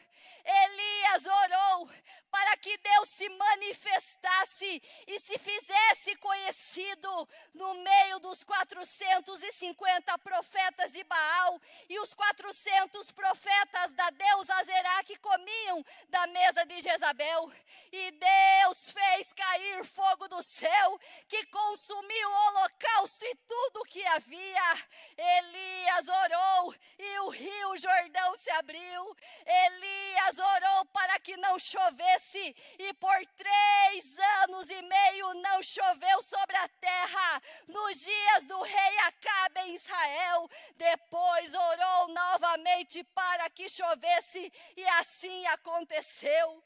Elias 0.45 1.27
orou 1.27 1.91
para 2.33 2.57
que 2.57 2.79
Deus 2.79 3.09
se 3.11 3.29
manifestasse 3.29 4.83
e 5.07 5.21
se 5.21 5.39
fizesse 5.39 6.17
conhecido 6.17 7.29
no 7.55 7.75
meio 7.75 8.19
dos 8.21 8.43
450 8.43 10.17
profetas 10.19 10.91
de 10.93 11.05
Baal 11.05 11.61
e 11.91 11.99
os 11.99 12.15
400 12.15 13.11
profetas 13.13 13.93
da 13.93 14.09
deusa 14.11 14.55
Azerá 14.55 15.05
que 15.05 15.17
comiam 15.19 15.85
da 16.09 16.27
mesa 16.29 16.65
de 16.65 16.81
Jezabel. 16.81 17.53
E 17.93 18.11
Deus 18.13 18.91
fez 18.91 19.33
cair 19.35 19.85
fogo 19.85 20.27
do 20.29 20.43
céu 20.43 20.99
que 21.29 21.45
consumiu 21.47 22.29
o 22.31 22.47
holocausto 22.47 23.27
e 23.27 23.35
tudo 23.47 23.85
que 23.85 24.05
havia. 24.07 24.89
Elias 25.19 26.09
orou 26.09 26.75
e 26.99 27.19
o 27.21 27.29
rio 27.29 27.62
Jordão 27.77 28.37
se 28.37 28.51
abriu. 28.51 29.17
Elias 29.47 30.39
orou 30.39 30.85
para 30.87 31.19
que 31.21 31.37
não 31.37 31.59
chovesse 31.59 32.57
e 32.79 32.95
por 32.95 33.27
três 33.37 34.19
anos 34.43 34.69
e 34.71 34.83
meio 34.83 35.35
não 35.35 35.63
choveu 35.63 36.23
sobre 36.23 36.57
a 36.57 36.69
terra. 36.69 37.43
Nos 37.69 38.01
dias 38.01 38.47
do 38.47 38.61
rei 38.63 38.99
Acabe 39.07 39.61
em 39.61 39.75
Israel, 39.75 40.49
depois 40.77 41.55
orou 41.55 42.09
novamente 42.09 43.03
para 43.05 43.49
que 43.51 43.69
chovesse 43.69 44.53
e 44.77 44.85
assim 45.01 45.47
aconteceu. 45.47 46.63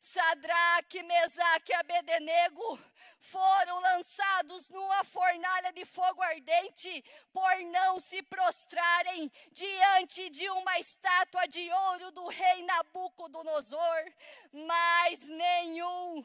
Sadraque, 0.00 1.02
Mesaque 1.02 1.72
e 1.72 1.74
Abednego 1.74 2.80
foram 3.20 3.80
lançados 3.80 4.68
numa 4.70 5.04
fornalha 5.04 5.72
de 5.72 5.84
fogo 5.84 6.22
ardente 6.22 7.04
por 7.32 7.58
não 7.70 8.00
se 8.00 8.22
prostrarem 8.22 9.30
diante 9.52 10.30
de 10.30 10.48
uma 10.48 10.78
estátua 10.78 11.46
de 11.46 11.70
ouro 11.70 12.10
do 12.12 12.26
rei 12.28 12.62
Nabucodonosor, 12.64 14.12
mas 14.52 15.20
nenhum 15.20 16.24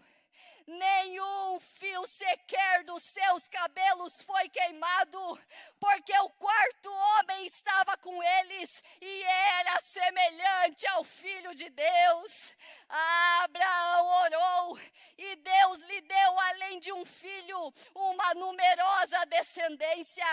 nenhum 0.68 1.60
fio 1.60 2.06
sequer 2.08 2.84
dos 2.84 3.04
seus 3.04 3.48
cabelos 3.48 4.22
foi 4.24 4.50
queimado, 4.50 5.40
porque 5.80 6.18
o 6.20 6.30
quarto 6.30 6.92
homem 6.92 7.46
estava 7.46 7.96
com 7.98 8.22
eles 8.22 8.84
e 9.00 9.24
era 9.24 9.82
semelhante 9.82 10.88
ao 10.88 11.04
filho 11.04 11.54
de 11.54 11.70
Deus. 11.70 12.54
Abraão 12.88 14.06
orou 14.24 14.80
e 15.18 15.36
Deus 15.38 15.78
lhe 15.80 16.02
deu, 16.02 16.40
além 16.40 16.80
de 16.80 16.92
um 16.92 17.06
filho, 17.06 17.74
uma 17.94 18.34
numerosa 18.34 19.26
descendência. 19.28 20.26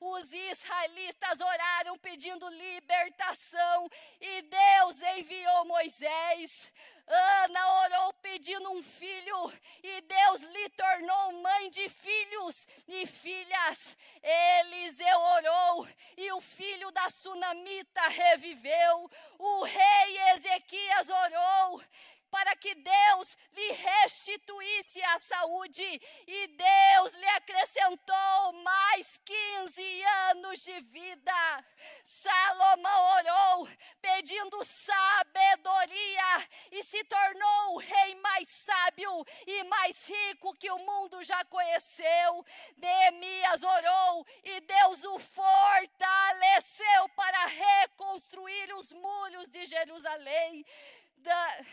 Os 0.00 0.32
israelitas 0.32 1.40
oraram 1.40 1.98
pedindo 1.98 2.48
libertação 2.48 3.88
e 4.20 4.42
Deus 4.42 5.02
enviou 5.16 5.64
Moisés. 5.66 6.72
Ana 7.12 7.72
orou 7.82 8.12
pedindo 8.14 8.70
um 8.70 8.82
filho 8.84 9.52
e 9.82 10.00
Deus 10.02 10.40
lhe 10.42 10.68
tornou 10.70 11.32
mãe 11.42 11.68
de 11.70 11.88
filhos 11.88 12.68
e 12.86 13.04
filhas. 13.04 13.96
Eliseu 14.22 15.18
orou 15.18 15.88
e 16.16 16.30
o 16.32 16.40
filho 16.40 16.90
da 16.92 17.10
sunamita 17.10 18.02
reviveu. 18.08 19.10
O 19.38 19.64
rei 19.64 20.18
Ezequias 20.34 21.08
orou 21.08 21.82
para 22.30 22.54
que 22.56 22.74
Deus 22.74 23.36
lhe 23.52 23.72
restituísse 23.72 25.02
a 25.02 25.18
saúde 25.20 26.00
e 26.26 26.46
Deus 26.46 27.14
lhe 27.14 27.28
acrescentou 27.28 28.52
mais 28.62 29.18
15 29.24 30.02
anos 30.30 30.60
de 30.62 30.80
vida. 30.82 31.64
Salomão 32.04 33.16
orou 33.18 33.68
pedindo 34.00 34.64
sabedoria 34.64 36.48
e 36.72 36.84
se 36.84 37.02
tornou 37.04 37.74
o 37.74 37.78
rei 37.78 38.14
mais 38.16 38.48
sábio 38.48 39.24
e 39.46 39.64
mais 39.64 39.96
rico 40.06 40.54
que 40.56 40.70
o 40.70 40.78
mundo 40.78 41.22
já 41.24 41.44
conheceu. 41.46 42.44
Neemias 42.76 43.62
orou 43.62 44.26
e 44.44 44.60
Deus 44.60 45.04
o 45.04 45.18
fortaleceu 45.18 47.08
para 47.16 47.46
reconstruir 47.46 48.74
os 48.74 48.92
muros 48.92 49.48
de 49.48 49.66
Jerusalém. 49.66 50.64
Da, 51.18 51.64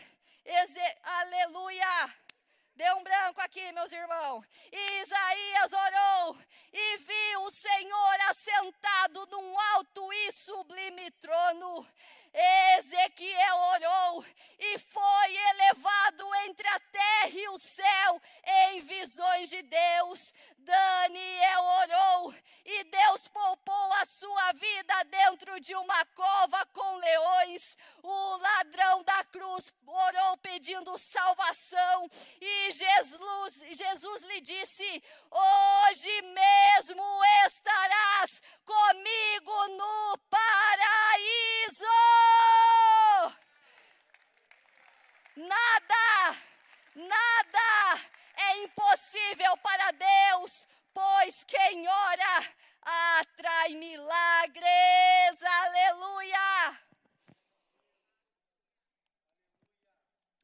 Eze, 0.50 0.96
aleluia! 1.02 2.14
Deu 2.74 2.96
um 2.96 3.02
branco 3.02 3.38
aqui, 3.42 3.70
meus 3.72 3.92
irmãos. 3.92 4.46
Isaías 4.72 5.72
orou 5.74 6.38
e 6.72 6.96
viu 6.96 7.42
o 7.42 7.50
Senhor 7.50 8.16
assentado 8.30 9.26
num 9.30 9.60
alto 9.74 10.10
e 10.10 10.32
sublime 10.32 11.10
trono. 11.20 11.86
Ezequiel 12.32 13.56
orou 13.56 14.24
e 14.58 14.78
foi 14.78 15.36
elevado 15.50 16.34
entre 16.46 16.66
a 16.68 16.80
terra 16.80 17.30
e 17.32 17.48
o 17.48 17.58
céu 17.58 18.22
em 18.44 18.80
visões 18.82 19.50
de 19.50 19.62
Deus. 19.62 20.32
Daniel 20.58 21.62
orou 21.62 22.34
e 22.64 22.84
Deus 22.84 23.26
poupou 23.28 23.92
a 23.94 24.04
sua 24.04 24.52
vida 24.52 25.04
dentro 25.04 25.58
de 25.58 25.74
uma 25.74 26.04
cova 26.06 26.66
com 26.66 26.96
leões. 26.96 27.76
O 28.02 28.36
ladrão 28.36 29.02
da 29.02 29.24
cruz 29.24 29.72
orou 29.86 30.36
pedindo 30.38 30.98
salvação 30.98 32.10
e 32.40 32.72
Jesus, 32.72 33.62
Jesus 33.72 34.22
lhe 34.22 34.40
disse: 34.42 35.02
Hoje 35.30 36.22
mesmo 36.22 37.04
estarás 37.46 38.40
comigo 38.64 39.68
no 39.68 40.18
paraíso. 40.30 41.84
Nada, 45.36 46.36
nada 46.94 48.00
é 48.36 48.58
impossível 48.64 49.56
para 49.58 49.90
Deus, 49.92 50.66
pois 50.92 51.44
quem 51.44 51.86
ora 51.86 52.54
atrai 52.82 53.74
milagres. 53.74 55.42
Aleluia! 55.42 56.80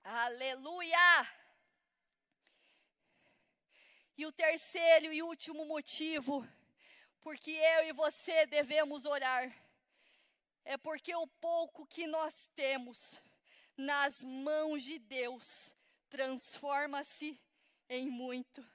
Aleluia! 0.04 1.44
O 4.74 4.76
terceiro 4.76 5.12
e 5.12 5.22
último 5.22 5.64
motivo, 5.66 6.44
porque 7.20 7.52
eu 7.52 7.86
e 7.86 7.92
você 7.92 8.44
devemos 8.44 9.04
orar, 9.04 9.56
é 10.64 10.76
porque 10.76 11.14
o 11.14 11.28
pouco 11.28 11.86
que 11.86 12.08
nós 12.08 12.50
temos 12.56 13.22
nas 13.76 14.24
mãos 14.24 14.82
de 14.82 14.98
Deus 14.98 15.76
transforma-se 16.10 17.40
em 17.88 18.10
muito. 18.10 18.66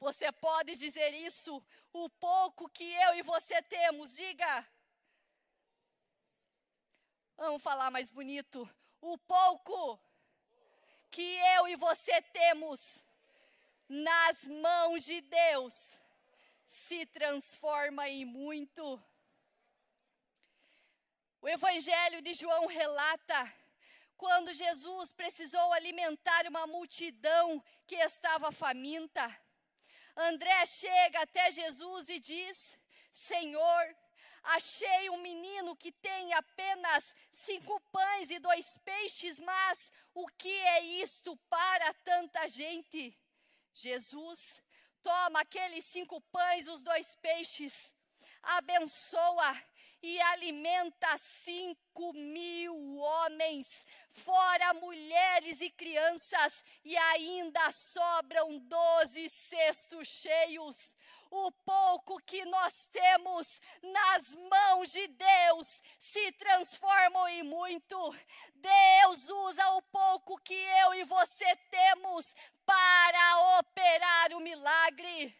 Você 0.00 0.32
pode 0.32 0.76
dizer 0.76 1.12
isso, 1.12 1.62
o 1.92 2.08
pouco 2.08 2.66
que 2.70 2.90
eu 2.90 3.16
e 3.16 3.20
você 3.20 3.60
temos, 3.60 4.14
diga. 4.14 4.66
Vamos 7.36 7.62
falar 7.62 7.90
mais 7.90 8.10
bonito. 8.10 8.66
O 8.98 9.18
pouco 9.18 10.00
que 11.10 11.36
eu 11.54 11.68
e 11.68 11.76
você 11.76 12.22
temos 12.22 13.06
nas 13.88 14.46
mãos 14.46 15.04
de 15.04 15.20
Deus 15.20 15.96
se 16.66 17.06
transforma 17.06 18.08
em 18.08 18.24
muito. 18.24 19.02
O 21.40 21.48
Evangelho 21.48 22.20
de 22.20 22.34
João 22.34 22.66
relata 22.66 23.54
quando 24.16 24.52
Jesus 24.52 25.12
precisou 25.12 25.72
alimentar 25.72 26.46
uma 26.48 26.66
multidão 26.66 27.62
que 27.86 27.94
estava 27.94 28.50
faminta. 28.52 29.24
André 30.16 30.66
chega 30.66 31.22
até 31.22 31.52
Jesus 31.52 32.08
e 32.08 32.18
diz: 32.18 32.76
Senhor, 33.10 33.96
achei 34.42 35.08
um 35.10 35.18
menino 35.18 35.76
que 35.76 35.92
tem 35.92 36.34
apenas 36.34 37.14
cinco 37.30 37.80
pães 37.92 38.30
e 38.30 38.38
dois 38.40 38.76
peixes, 38.78 39.38
mas 39.38 39.92
o 40.12 40.26
que 40.26 40.52
é 40.52 40.80
isto 40.80 41.36
para 41.48 41.94
tanta 41.94 42.48
gente? 42.48 43.16
Jesus 43.80 44.60
toma 45.04 45.40
aqueles 45.40 45.84
cinco 45.84 46.20
pães, 46.32 46.66
os 46.66 46.82
dois 46.82 47.14
peixes, 47.22 47.94
abençoa 48.42 49.56
e 50.02 50.20
alimenta 50.20 51.16
cinco 51.44 52.12
mil 52.12 52.96
homens, 52.96 53.86
fora 54.10 54.74
mulheres 54.74 55.60
e 55.60 55.70
crianças, 55.70 56.64
e 56.84 56.96
ainda 56.96 57.70
sobram 57.70 58.58
doze 58.58 59.28
cestos 59.28 60.08
cheios. 60.08 60.96
O 61.30 61.52
pouco 61.52 62.20
que 62.22 62.44
nós 62.46 62.88
temos 62.90 63.60
nas 63.82 64.34
mãos 64.34 64.90
de 64.90 65.06
Deus 65.06 65.82
se 66.00 66.32
transforma 66.32 67.30
em 67.30 67.44
muito. 67.44 67.96
Deus 68.54 69.28
usa 69.28 69.70
o 69.72 69.82
pouco 69.82 70.40
que 70.40 70.54
eu 70.54 70.94
e 70.94 71.04
você 71.04 71.54
temos 71.70 72.34
para 72.68 73.58
operar 73.60 74.34
o 74.34 74.40
milagre. 74.40 75.34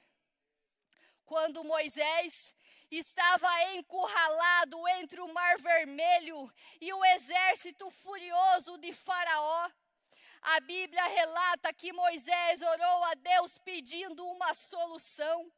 Quando 1.26 1.62
Moisés 1.62 2.54
estava 2.90 3.50
encurralado 3.74 4.88
entre 4.88 5.20
o 5.20 5.32
Mar 5.34 5.58
Vermelho 5.58 6.50
e 6.80 6.90
o 6.90 7.04
exército 7.04 7.90
furioso 7.90 8.78
de 8.78 8.94
Faraó. 8.94 9.70
A 10.40 10.58
Bíblia 10.60 11.04
relata 11.04 11.70
que 11.74 11.92
Moisés 11.92 12.62
orou 12.62 13.04
a 13.04 13.14
Deus 13.14 13.58
pedindo 13.58 14.26
uma 14.26 14.54
solução. 14.54 15.52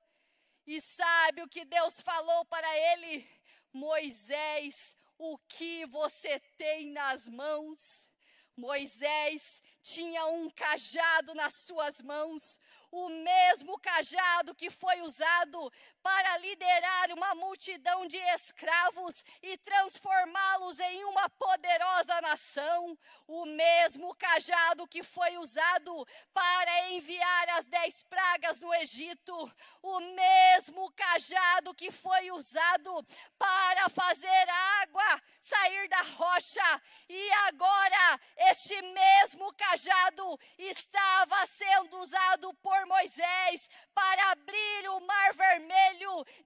E 0.66 0.80
sabe 0.80 1.42
o 1.42 1.48
que 1.48 1.64
Deus 1.64 2.00
falou 2.00 2.44
para 2.46 2.68
ele? 2.92 3.24
Moisés, 3.72 4.96
o 5.16 5.38
que 5.38 5.86
você 5.86 6.40
tem 6.58 6.90
nas 6.90 7.28
mãos? 7.28 8.08
Moisés 8.56 9.60
tinha 9.82 10.26
um 10.26 10.50
cajado 10.50 11.34
nas 11.34 11.54
suas 11.54 12.00
mãos, 12.02 12.58
o 12.90 13.08
mesmo 13.08 13.78
cajado 13.78 14.54
que 14.54 14.70
foi 14.70 15.00
usado 15.00 15.72
para 16.02 16.38
liderar 16.38 17.12
uma 17.12 17.34
multidão 17.34 18.06
de 18.06 18.16
escravos 18.34 19.22
e 19.42 19.56
transformá-los 19.58 20.78
em 20.78 21.04
uma 21.04 21.28
poderosa 21.30 22.20
nação, 22.20 22.98
o 23.26 23.44
mesmo 23.46 24.14
cajado 24.16 24.86
que 24.86 25.02
foi 25.02 25.36
usado 25.36 26.06
para 26.32 26.90
enviar 26.90 27.48
as 27.50 27.64
dez 27.66 28.02
pragas 28.04 28.60
no 28.60 28.72
Egito, 28.74 29.52
o 29.82 30.00
mesmo 30.00 30.90
cajado 30.92 31.74
que 31.74 31.90
foi 31.90 32.30
usado 32.30 33.06
para 33.38 33.88
fazer 33.88 34.48
a 34.48 34.82
água 34.82 35.22
sair 35.40 35.88
da 35.88 36.02
rocha, 36.02 36.82
e 37.08 37.32
agora 37.48 38.20
este 38.50 38.80
mesmo 38.82 39.52
cajado 39.54 40.38
estava 40.58 41.46
sendo 41.46 41.98
usado 41.98 42.54
por 42.54 42.86
Moisés 42.86 43.68
para 43.92 44.30
abrir 44.30 44.88
o 44.90 45.00
mar 45.00 45.34
vermelho, 45.34 45.89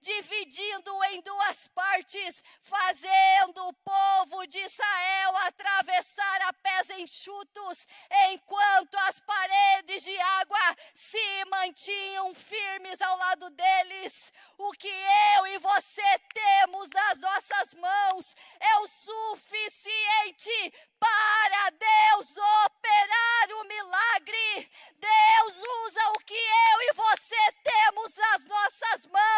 dividindo 0.01 0.91
em 1.05 1.21
duas 1.21 1.67
partes, 1.69 2.43
fazendo 2.61 3.67
o 3.67 3.73
povo 3.73 4.47
de 4.47 4.59
Israel 4.59 5.37
atravessar 5.37 6.41
a 6.43 6.53
pés 6.53 6.89
enxutos, 6.99 7.87
enquanto 8.29 8.95
as 9.07 9.19
paredes 9.19 10.03
de 10.03 10.17
água 10.19 10.75
se 10.93 11.45
mantinham 11.45 12.33
firmes 12.33 13.01
ao 13.01 13.17
lado 13.17 13.49
deles. 13.51 14.31
O 14.57 14.71
que 14.71 14.87
eu 14.87 15.47
e 15.47 15.57
você 15.59 16.19
temos 16.33 16.89
nas 16.89 17.19
nossas 17.19 17.73
mãos 17.73 18.35
é 18.59 18.75
o 18.77 18.87
suficiente 18.87 20.73
para 20.99 21.69
Deus 21.71 22.37
operar 22.65 23.59
o 23.59 23.63
milagre. 23.65 24.71
Deus 24.97 25.57
usa 25.85 26.09
o 26.09 26.19
que 26.19 26.33
eu 26.33 26.81
e 26.81 26.93
você 26.93 27.51
temos 27.63 28.15
nas 28.15 28.45
nossas 28.45 29.05
mãos 29.07 29.34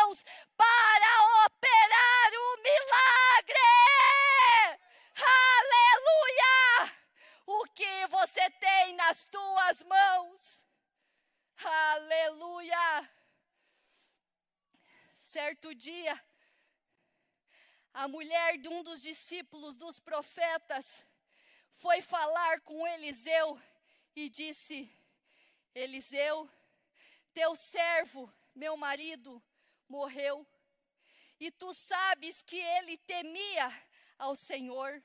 para 0.55 1.45
operar 1.45 2.31
o 2.33 2.57
milagre. 2.61 3.59
Aleluia! 5.59 6.97
O 7.45 7.65
que 7.73 8.07
você 8.07 8.49
tem 8.51 8.95
nas 8.95 9.25
tuas 9.25 9.83
mãos? 9.83 10.63
Aleluia! 11.63 13.09
Certo 15.19 15.73
dia, 15.73 16.23
a 17.93 18.07
mulher 18.07 18.57
de 18.59 18.67
um 18.69 18.83
dos 18.83 19.01
discípulos 19.01 19.75
dos 19.75 19.99
profetas 19.99 21.03
foi 21.73 22.01
falar 22.01 22.61
com 22.61 22.87
Eliseu 22.87 23.59
e 24.15 24.29
disse: 24.29 24.89
Eliseu, 25.73 26.49
teu 27.33 27.55
servo, 27.55 28.31
meu 28.55 28.77
marido, 28.77 29.43
morreu, 29.89 30.45
e 31.39 31.51
tu 31.51 31.73
sabes 31.73 32.41
que 32.41 32.57
ele 32.57 32.97
temia 32.97 33.71
ao 34.17 34.35
Senhor. 34.35 35.03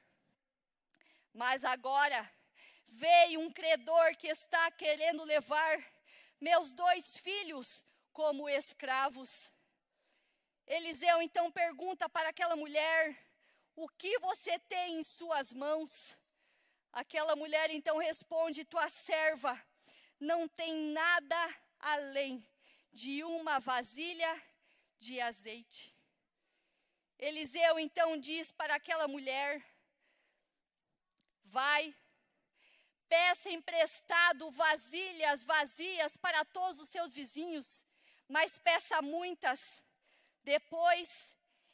Mas 1.32 1.64
agora 1.64 2.30
veio 2.88 3.40
um 3.40 3.50
credor 3.50 4.16
que 4.16 4.28
está 4.28 4.70
querendo 4.70 5.24
levar 5.24 5.84
meus 6.40 6.72
dois 6.72 7.16
filhos 7.18 7.84
como 8.12 8.48
escravos. 8.48 9.50
Eliseu 10.66 11.20
então 11.22 11.50
pergunta 11.50 12.08
para 12.08 12.28
aquela 12.28 12.56
mulher: 12.56 13.16
O 13.74 13.88
que 13.88 14.18
você 14.18 14.58
tem 14.58 15.00
em 15.00 15.04
suas 15.04 15.52
mãos? 15.52 16.16
Aquela 16.92 17.34
mulher 17.36 17.70
então 17.70 17.98
responde: 17.98 18.64
Tua 18.64 18.88
serva 18.88 19.60
não 20.20 20.48
tem 20.48 20.92
nada 20.92 21.56
além 21.80 22.46
de 22.92 23.24
uma 23.24 23.58
vasilha 23.58 24.42
de 25.06 25.20
azeite. 25.20 25.84
Eliseu 27.28 27.78
então 27.78 28.08
diz 28.28 28.46
para 28.60 28.74
aquela 28.76 29.06
mulher: 29.14 29.50
Vai, 31.56 31.82
peça 33.08 33.50
emprestado 33.50 34.50
vasilhas 34.64 35.44
vazias 35.44 36.16
para 36.16 36.44
todos 36.56 36.78
os 36.80 36.88
seus 36.88 37.12
vizinhos, 37.12 37.68
mas 38.28 38.58
peça 38.58 39.02
muitas. 39.02 39.60
Depois, 40.54 41.08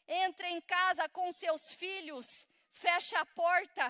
entre 0.06 0.46
em 0.48 0.60
casa 0.60 1.08
com 1.08 1.30
seus 1.32 1.72
filhos, 1.82 2.46
feche 2.70 3.14
a 3.16 3.24
porta 3.42 3.86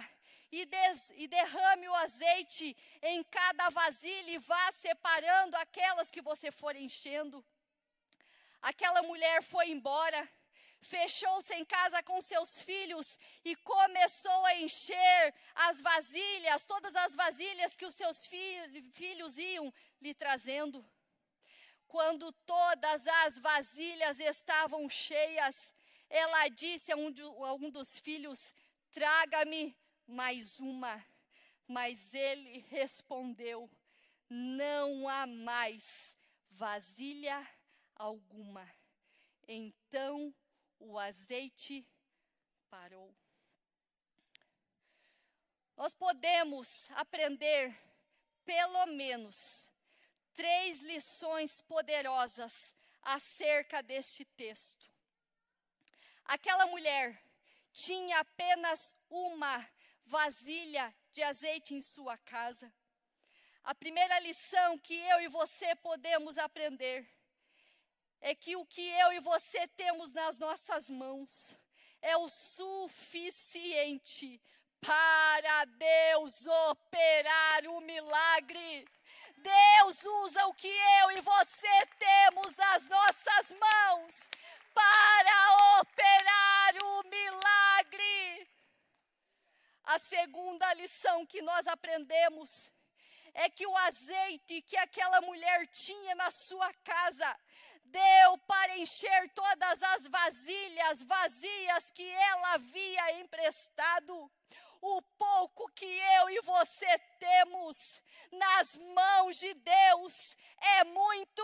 e, 0.51 0.64
des, 0.64 0.98
e, 1.22 1.27
derrame 1.29 1.88
o 1.88 1.94
azeite 1.94 2.77
em 3.03 3.22
cada 3.24 3.68
vasilha 3.70 4.31
e 4.33 4.38
vá 4.38 4.66
separando 4.72 5.57
aquelas 5.57 6.11
que 6.11 6.22
você 6.31 6.51
for 6.51 6.74
enchendo. 6.77 7.44
Aquela 8.61 9.03
mulher 9.03 9.42
foi 9.42 9.71
embora 9.71 10.29
fechou-se 10.81 11.53
em 11.55 11.64
casa 11.64 12.03
com 12.03 12.21
seus 12.21 12.62
filhos 12.62 13.18
e 13.44 13.55
começou 13.57 14.44
a 14.47 14.55
encher 14.57 15.35
as 15.55 15.81
vasilhas, 15.81 16.64
todas 16.64 16.94
as 16.94 17.14
vasilhas 17.14 17.75
que 17.75 17.87
os 17.87 17.94
seus 17.94 18.27
filhos 18.27 19.38
iam 19.38 19.73
lhe 20.01 20.14
trazendo. 20.14 20.85
Quando 21.87 22.31
todas 22.44 23.07
as 23.07 23.38
vasilhas 23.38 24.21
estavam 24.21 24.88
cheias, 24.88 25.73
ela 26.09 26.49
disse 26.49 26.92
a 26.92 26.97
um, 26.97 27.11
de, 27.11 27.23
a 27.23 27.55
um 27.55 27.71
dos 27.71 27.99
filhos: 27.99 28.53
Traga-me 28.92 29.77
mais 30.07 30.61
uma. 30.61 31.03
Mas 31.66 32.12
ele 32.12 32.64
respondeu: 32.68 33.71
Não 34.29 35.09
há 35.09 35.27
mais 35.27 36.14
vasilha 36.51 37.47
alguma. 37.99 38.69
Então 39.47 40.35
o 40.79 40.99
azeite 40.99 41.87
parou. 42.71 43.15
Nós 45.77 45.95
podemos 45.95 46.89
aprender, 46.91 47.77
pelo 48.45 48.87
menos, 48.87 49.69
três 50.35 50.81
lições 50.81 51.61
poderosas 51.61 52.73
acerca 53.03 53.83
deste 53.83 54.25
texto. 54.25 54.89
Aquela 56.25 56.67
mulher 56.67 57.23
tinha 57.73 58.19
apenas 58.19 58.95
uma 59.09 59.69
vasilha 60.05 60.95
de 61.13 61.23
azeite 61.23 61.75
em 61.75 61.81
sua 61.81 62.19
casa. 62.19 62.73
A 63.63 63.75
primeira 63.75 64.19
lição 64.21 64.79
que 64.79 64.95
eu 64.95 65.21
e 65.21 65.29
você 65.29 65.75
podemos 65.77 66.39
aprender 66.39 67.09
é 68.20 68.35
que 68.35 68.57
o 68.57 68.66
que 68.66 68.81
eu 68.81 69.12
e 69.12 69.20
você 69.20 69.66
temos 69.68 70.12
nas 70.12 70.38
nossas 70.38 70.90
mãos 70.90 71.57
é 72.00 72.16
o 72.16 72.28
suficiente 72.28 74.40
para 74.81 75.64
Deus 75.64 76.46
operar 76.70 77.66
o 77.66 77.81
milagre. 77.81 78.87
Deus 79.37 80.04
usa 80.04 80.46
o 80.46 80.54
que 80.54 80.68
eu 80.68 81.11
e 81.12 81.20
você 81.20 81.87
temos 81.98 82.54
nas 82.57 82.85
nossas 82.87 83.52
mãos 83.52 84.28
para 84.74 85.81
operar 85.81 86.74
o 86.83 87.02
milagre. 87.09 88.48
A 89.85 89.98
segunda 89.98 90.74
lição 90.74 91.24
que 91.24 91.40
nós 91.40 91.66
aprendemos 91.66 92.70
é 93.33 93.48
que 93.48 93.66
o 93.66 93.76
azeite 93.76 94.62
que 94.62 94.76
aquela 94.76 95.20
mulher 95.20 95.66
tinha 95.68 96.14
na 96.14 96.31
sua 96.31 96.72
casa 96.85 97.38
deu 97.90 98.38
para 98.46 98.79
encher 98.79 99.31
todas 99.35 99.83
as 99.83 100.07
vasilhas 100.09 101.03
vazias 101.03 101.90
que 101.92 102.09
ela 102.09 102.55
havia 102.55 103.20
emprestado. 103.20 104.31
O 104.81 105.03
pouco 105.03 105.69
que 105.73 105.87
eu 105.87 106.31
e 106.31 106.41
você 106.41 106.99
temos 107.19 108.01
nas 108.33 108.77
mãos 108.95 109.38
de 109.38 109.53
Deus 109.55 110.37
é 110.61 110.85
muito. 110.85 111.43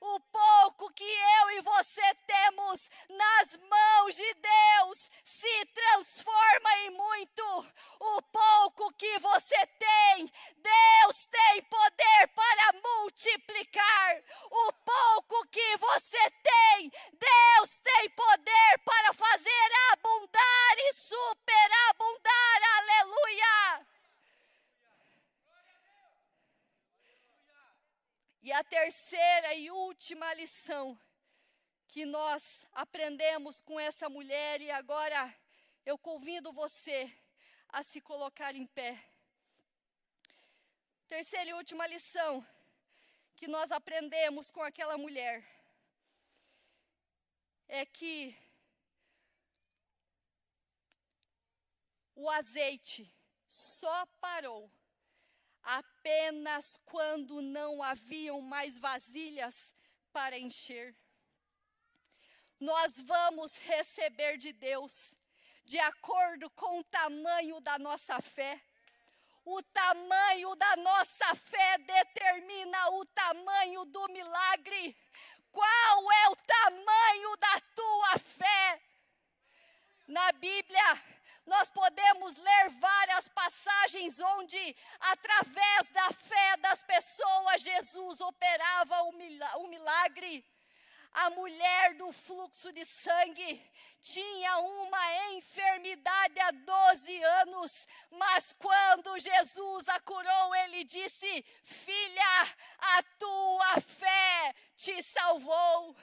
O 0.00 0.20
pouco 0.20 0.92
que 0.94 1.04
eu 1.04 1.50
e 1.50 1.60
você 1.60 2.14
temos 2.26 2.90
nas 3.08 3.56
mãos 3.56 4.16
de 4.16 4.34
Deus 4.34 5.10
se 5.24 5.66
transforma 5.66 6.76
em 6.78 6.90
muito. 6.90 7.66
O 8.00 8.22
pouco 8.22 8.92
que 8.94 9.18
você 9.18 9.66
tem, 9.66 10.32
Deus 10.56 11.26
tem 11.26 11.62
poder 11.64 12.28
para 12.34 12.72
multiplicar. 12.82 14.22
O 14.50 14.72
pouco 14.72 15.46
que 15.48 15.76
você 15.76 16.30
tem, 16.42 16.90
Deus 17.12 17.78
tem 17.82 18.10
poder 18.10 18.78
para 18.84 19.12
fazer 19.12 19.70
abundar 19.92 20.78
e 20.78 20.94
superabundar. 20.94 22.59
Aleluia! 22.62 23.86
E 28.42 28.52
a 28.52 28.64
terceira 28.64 29.54
e 29.54 29.70
última 29.70 30.32
lição 30.34 30.98
que 31.88 32.06
nós 32.06 32.64
aprendemos 32.72 33.60
com 33.60 33.78
essa 33.78 34.08
mulher, 34.08 34.60
e 34.60 34.70
agora 34.70 35.34
eu 35.84 35.98
convido 35.98 36.52
você 36.52 37.12
a 37.68 37.82
se 37.82 38.00
colocar 38.00 38.54
em 38.54 38.66
pé. 38.66 39.02
Terceira 41.08 41.50
e 41.50 41.54
última 41.54 41.86
lição 41.86 42.46
que 43.36 43.48
nós 43.48 43.72
aprendemos 43.72 44.50
com 44.50 44.62
aquela 44.62 44.96
mulher 44.96 45.44
é 47.66 47.84
que 47.86 48.36
o 52.20 52.28
azeite 52.28 53.10
só 53.48 54.06
parou 54.20 54.70
apenas 55.62 56.78
quando 56.84 57.40
não 57.40 57.82
haviam 57.82 58.42
mais 58.42 58.78
vasilhas 58.78 59.72
para 60.12 60.38
encher. 60.38 60.94
Nós 62.58 63.00
vamos 63.00 63.56
receber 63.56 64.36
de 64.36 64.52
Deus, 64.52 65.16
de 65.64 65.78
acordo 65.78 66.50
com 66.50 66.80
o 66.80 66.84
tamanho 66.84 67.58
da 67.60 67.78
nossa 67.78 68.20
fé. 68.20 68.60
O 69.42 69.62
tamanho 69.62 70.54
da 70.56 70.76
nossa 70.76 71.34
fé 71.36 71.78
determina 71.78 72.90
o 72.90 73.06
tamanho 73.06 73.86
do 73.86 74.08
milagre. 74.08 74.94
Qual 75.50 76.12
é 76.12 76.28
o 76.28 76.36
tamanho 76.36 77.36
da 77.38 77.60
tua 77.74 78.18
fé? 78.18 78.82
Na 80.06 80.32
Bíblia, 80.32 81.02
nós 81.46 81.70
podemos 81.70 82.36
ler 82.36 82.70
várias 82.78 83.28
passagens 83.28 84.20
onde, 84.20 84.76
através 85.00 85.86
da 85.92 86.10
fé 86.12 86.56
das 86.58 86.82
pessoas, 86.82 87.62
Jesus 87.62 88.20
operava 88.20 89.02
o 89.02 89.66
milagre. 89.68 90.44
A 91.12 91.28
mulher 91.30 91.94
do 91.94 92.12
fluxo 92.12 92.72
de 92.72 92.84
sangue 92.84 93.60
tinha 94.00 94.58
uma 94.58 95.32
enfermidade 95.32 96.38
há 96.38 96.52
12 96.52 97.22
anos, 97.24 97.88
mas 98.12 98.52
quando 98.52 99.18
Jesus 99.18 99.88
a 99.88 99.98
curou, 100.00 100.54
ele 100.54 100.84
disse: 100.84 101.44
Filha, 101.64 102.56
a 102.78 103.02
tua 103.18 103.80
fé 103.80 104.54
te 104.76 105.02
salvou. 105.02 105.96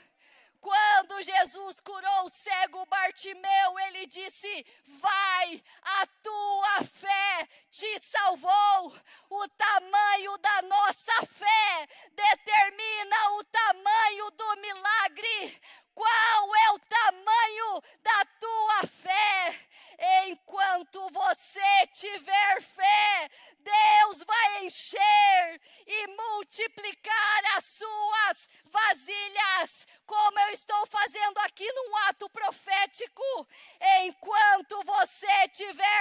Quando 0.67 1.23
Jesus 1.23 1.79
curou 1.79 2.25
o 2.25 2.29
cego 2.29 2.85
Bartimeu, 2.87 3.79
ele 3.87 4.05
disse: 4.05 4.65
Vai, 4.99 5.63
a 5.81 6.05
tua 6.21 6.83
fé 6.83 7.47
te 7.71 7.99
salvou. 8.01 8.93
O 9.29 9.47
tamanho 9.47 10.37
da 10.39 10.61
nossa 10.63 11.25
fé 11.27 11.87
determina 12.11 13.31
o 13.37 13.43
tamanho 13.45 14.29
do 14.31 14.57
milagre. 14.57 15.61
Qual 15.95 16.55
é 16.57 16.71
o 16.71 16.79
tamanho 16.79 17.81
da 18.03 18.25
tua 18.37 18.87
fé? 18.87 19.67
Enquanto 20.27 21.09
você 21.11 21.87
tiver 21.93 22.61
fé, 22.61 23.31
Deus 23.57 24.21
vai 24.21 24.65
encher 24.65 25.61
e 25.87 26.07
multiplicar 26.07 27.57
as 27.57 27.63
suas 27.63 28.49
vasilhas, 28.77 29.87
como 30.05 30.39
eu 30.39 30.49
estou 30.49 30.85
fazendo 30.87 31.37
aqui 31.39 31.67
num 31.73 31.97
ato 32.09 32.29
profético. 32.29 33.47
Enquanto 34.05 34.83
você 34.85 35.47
tiver 35.49 35.96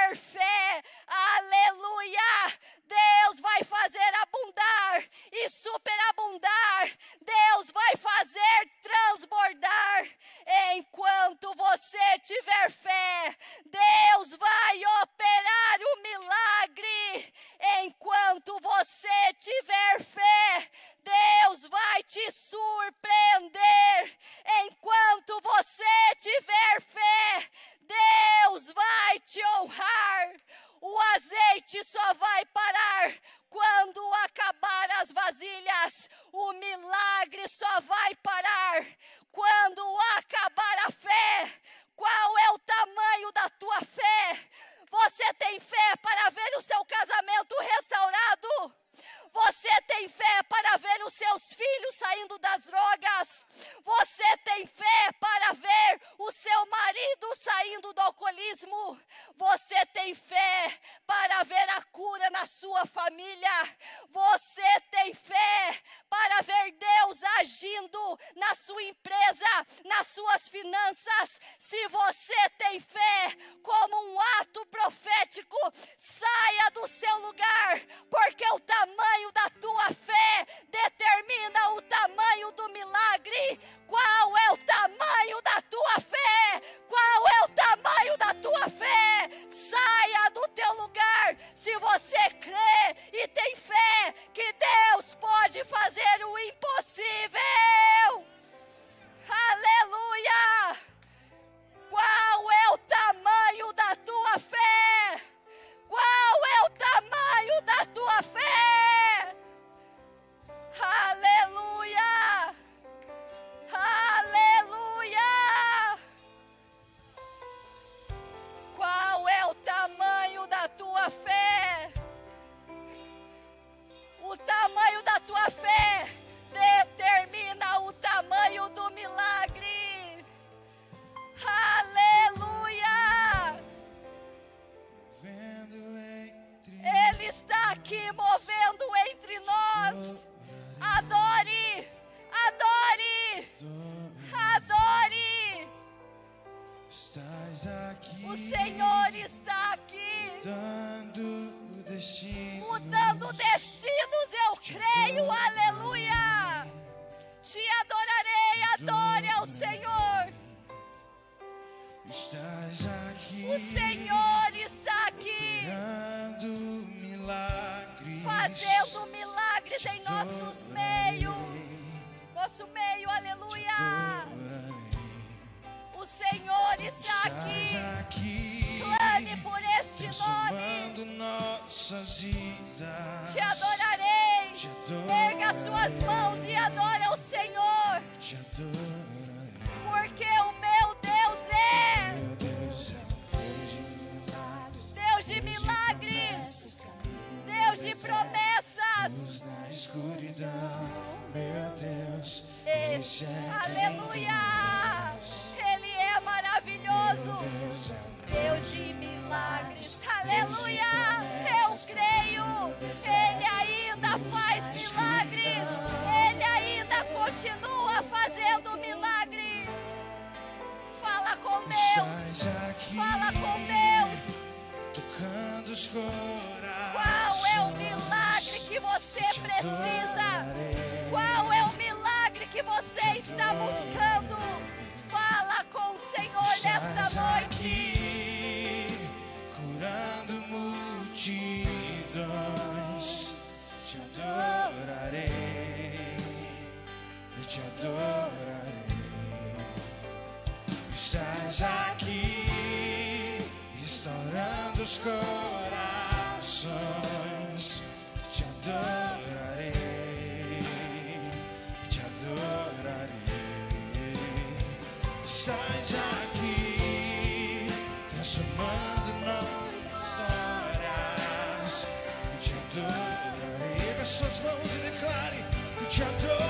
estás 265.47 265.95
aqui, 265.95 267.69
tá 267.71 268.17
transformando 268.17 269.11
nossas 269.25 270.19
horas. 270.19 271.87
Eu 272.33 272.39
te 272.43 272.53
adoro, 272.53 273.89
erga 273.89 274.03
as 274.03 274.09
suas 274.09 274.41
mãos 274.41 274.75
e 274.75 274.91
declare: 274.91 275.45
Eu 275.81 275.87
te 275.89 276.03
adoro. 276.03 276.46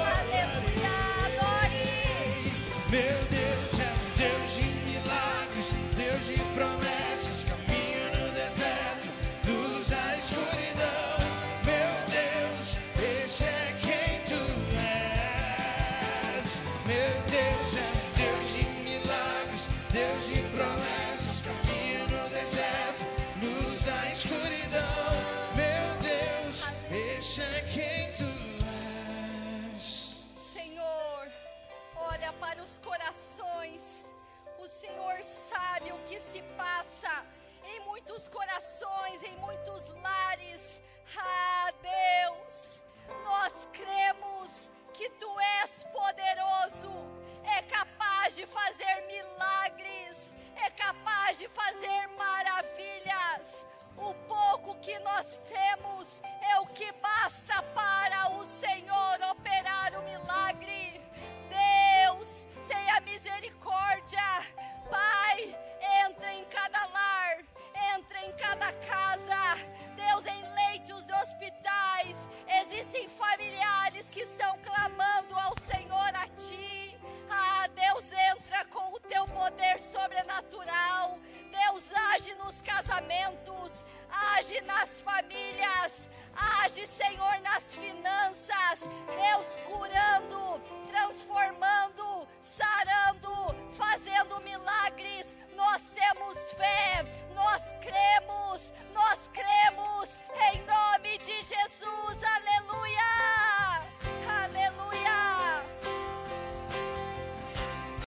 olha 32.27 32.33
para 32.35 32.62
os 32.62 32.79
corações. 32.79 34.11
O 34.59 34.66
Senhor 34.66 35.16
sabe 35.49 35.93
o 35.93 35.99
que 36.09 36.18
se 36.18 36.43
passa 36.57 37.24
em 37.64 37.81
muitos 37.81 38.27
corações, 38.27 39.22
em 39.22 39.37
muitos 39.37 39.89
lares. 40.03 40.81
Ah, 41.16 41.72
Deus, 41.81 42.85
nós 43.22 43.53
cremos 43.72 44.70
que 44.93 45.09
tu 45.11 45.41
és 45.61 45.85
poderoso, 45.93 46.91
é 47.45 47.62
capaz 47.62 48.35
de 48.35 48.45
fazer 48.47 49.07
milagres, 49.07 50.16
é 50.57 50.70
capaz 50.70 51.39
de 51.39 51.49
fazer 51.49 52.09
maravilhas. 52.18 53.47
O 53.97 54.12
pouco 54.27 54.74
que 54.81 54.99
nós 54.99 55.27
temos 55.49 56.20
é 56.43 56.59
o 56.59 56.66
que 56.66 56.91
basta 56.93 57.15
poder 79.47 79.78
sobrenatural. 79.78 81.18
Deus 81.51 81.84
age 82.12 82.34
nos 82.34 82.61
casamentos, 82.62 83.84
age 84.11 84.61
nas 84.62 84.88
famílias, 85.03 85.92
age, 86.62 86.84
Senhor, 86.86 87.40
nas 87.42 87.74
finanças. 87.74 88.80
Deus 89.07 89.47
curando, 89.64 90.61
transformando, 90.88 92.26
sarando, 92.59 93.55
fazendo 93.76 94.40
milagres. 94.42 95.26
Nós 95.55 95.80
temos 95.94 96.36
fé, 96.53 97.05
nós 97.32 97.62
cremos, 97.80 98.72
nós 98.92 99.18
cremos 99.32 100.09
em 100.51 100.61
nome 100.66 101.18
de 101.18 101.40
Jesus. 101.42 102.16
Aleluia! 102.34 103.15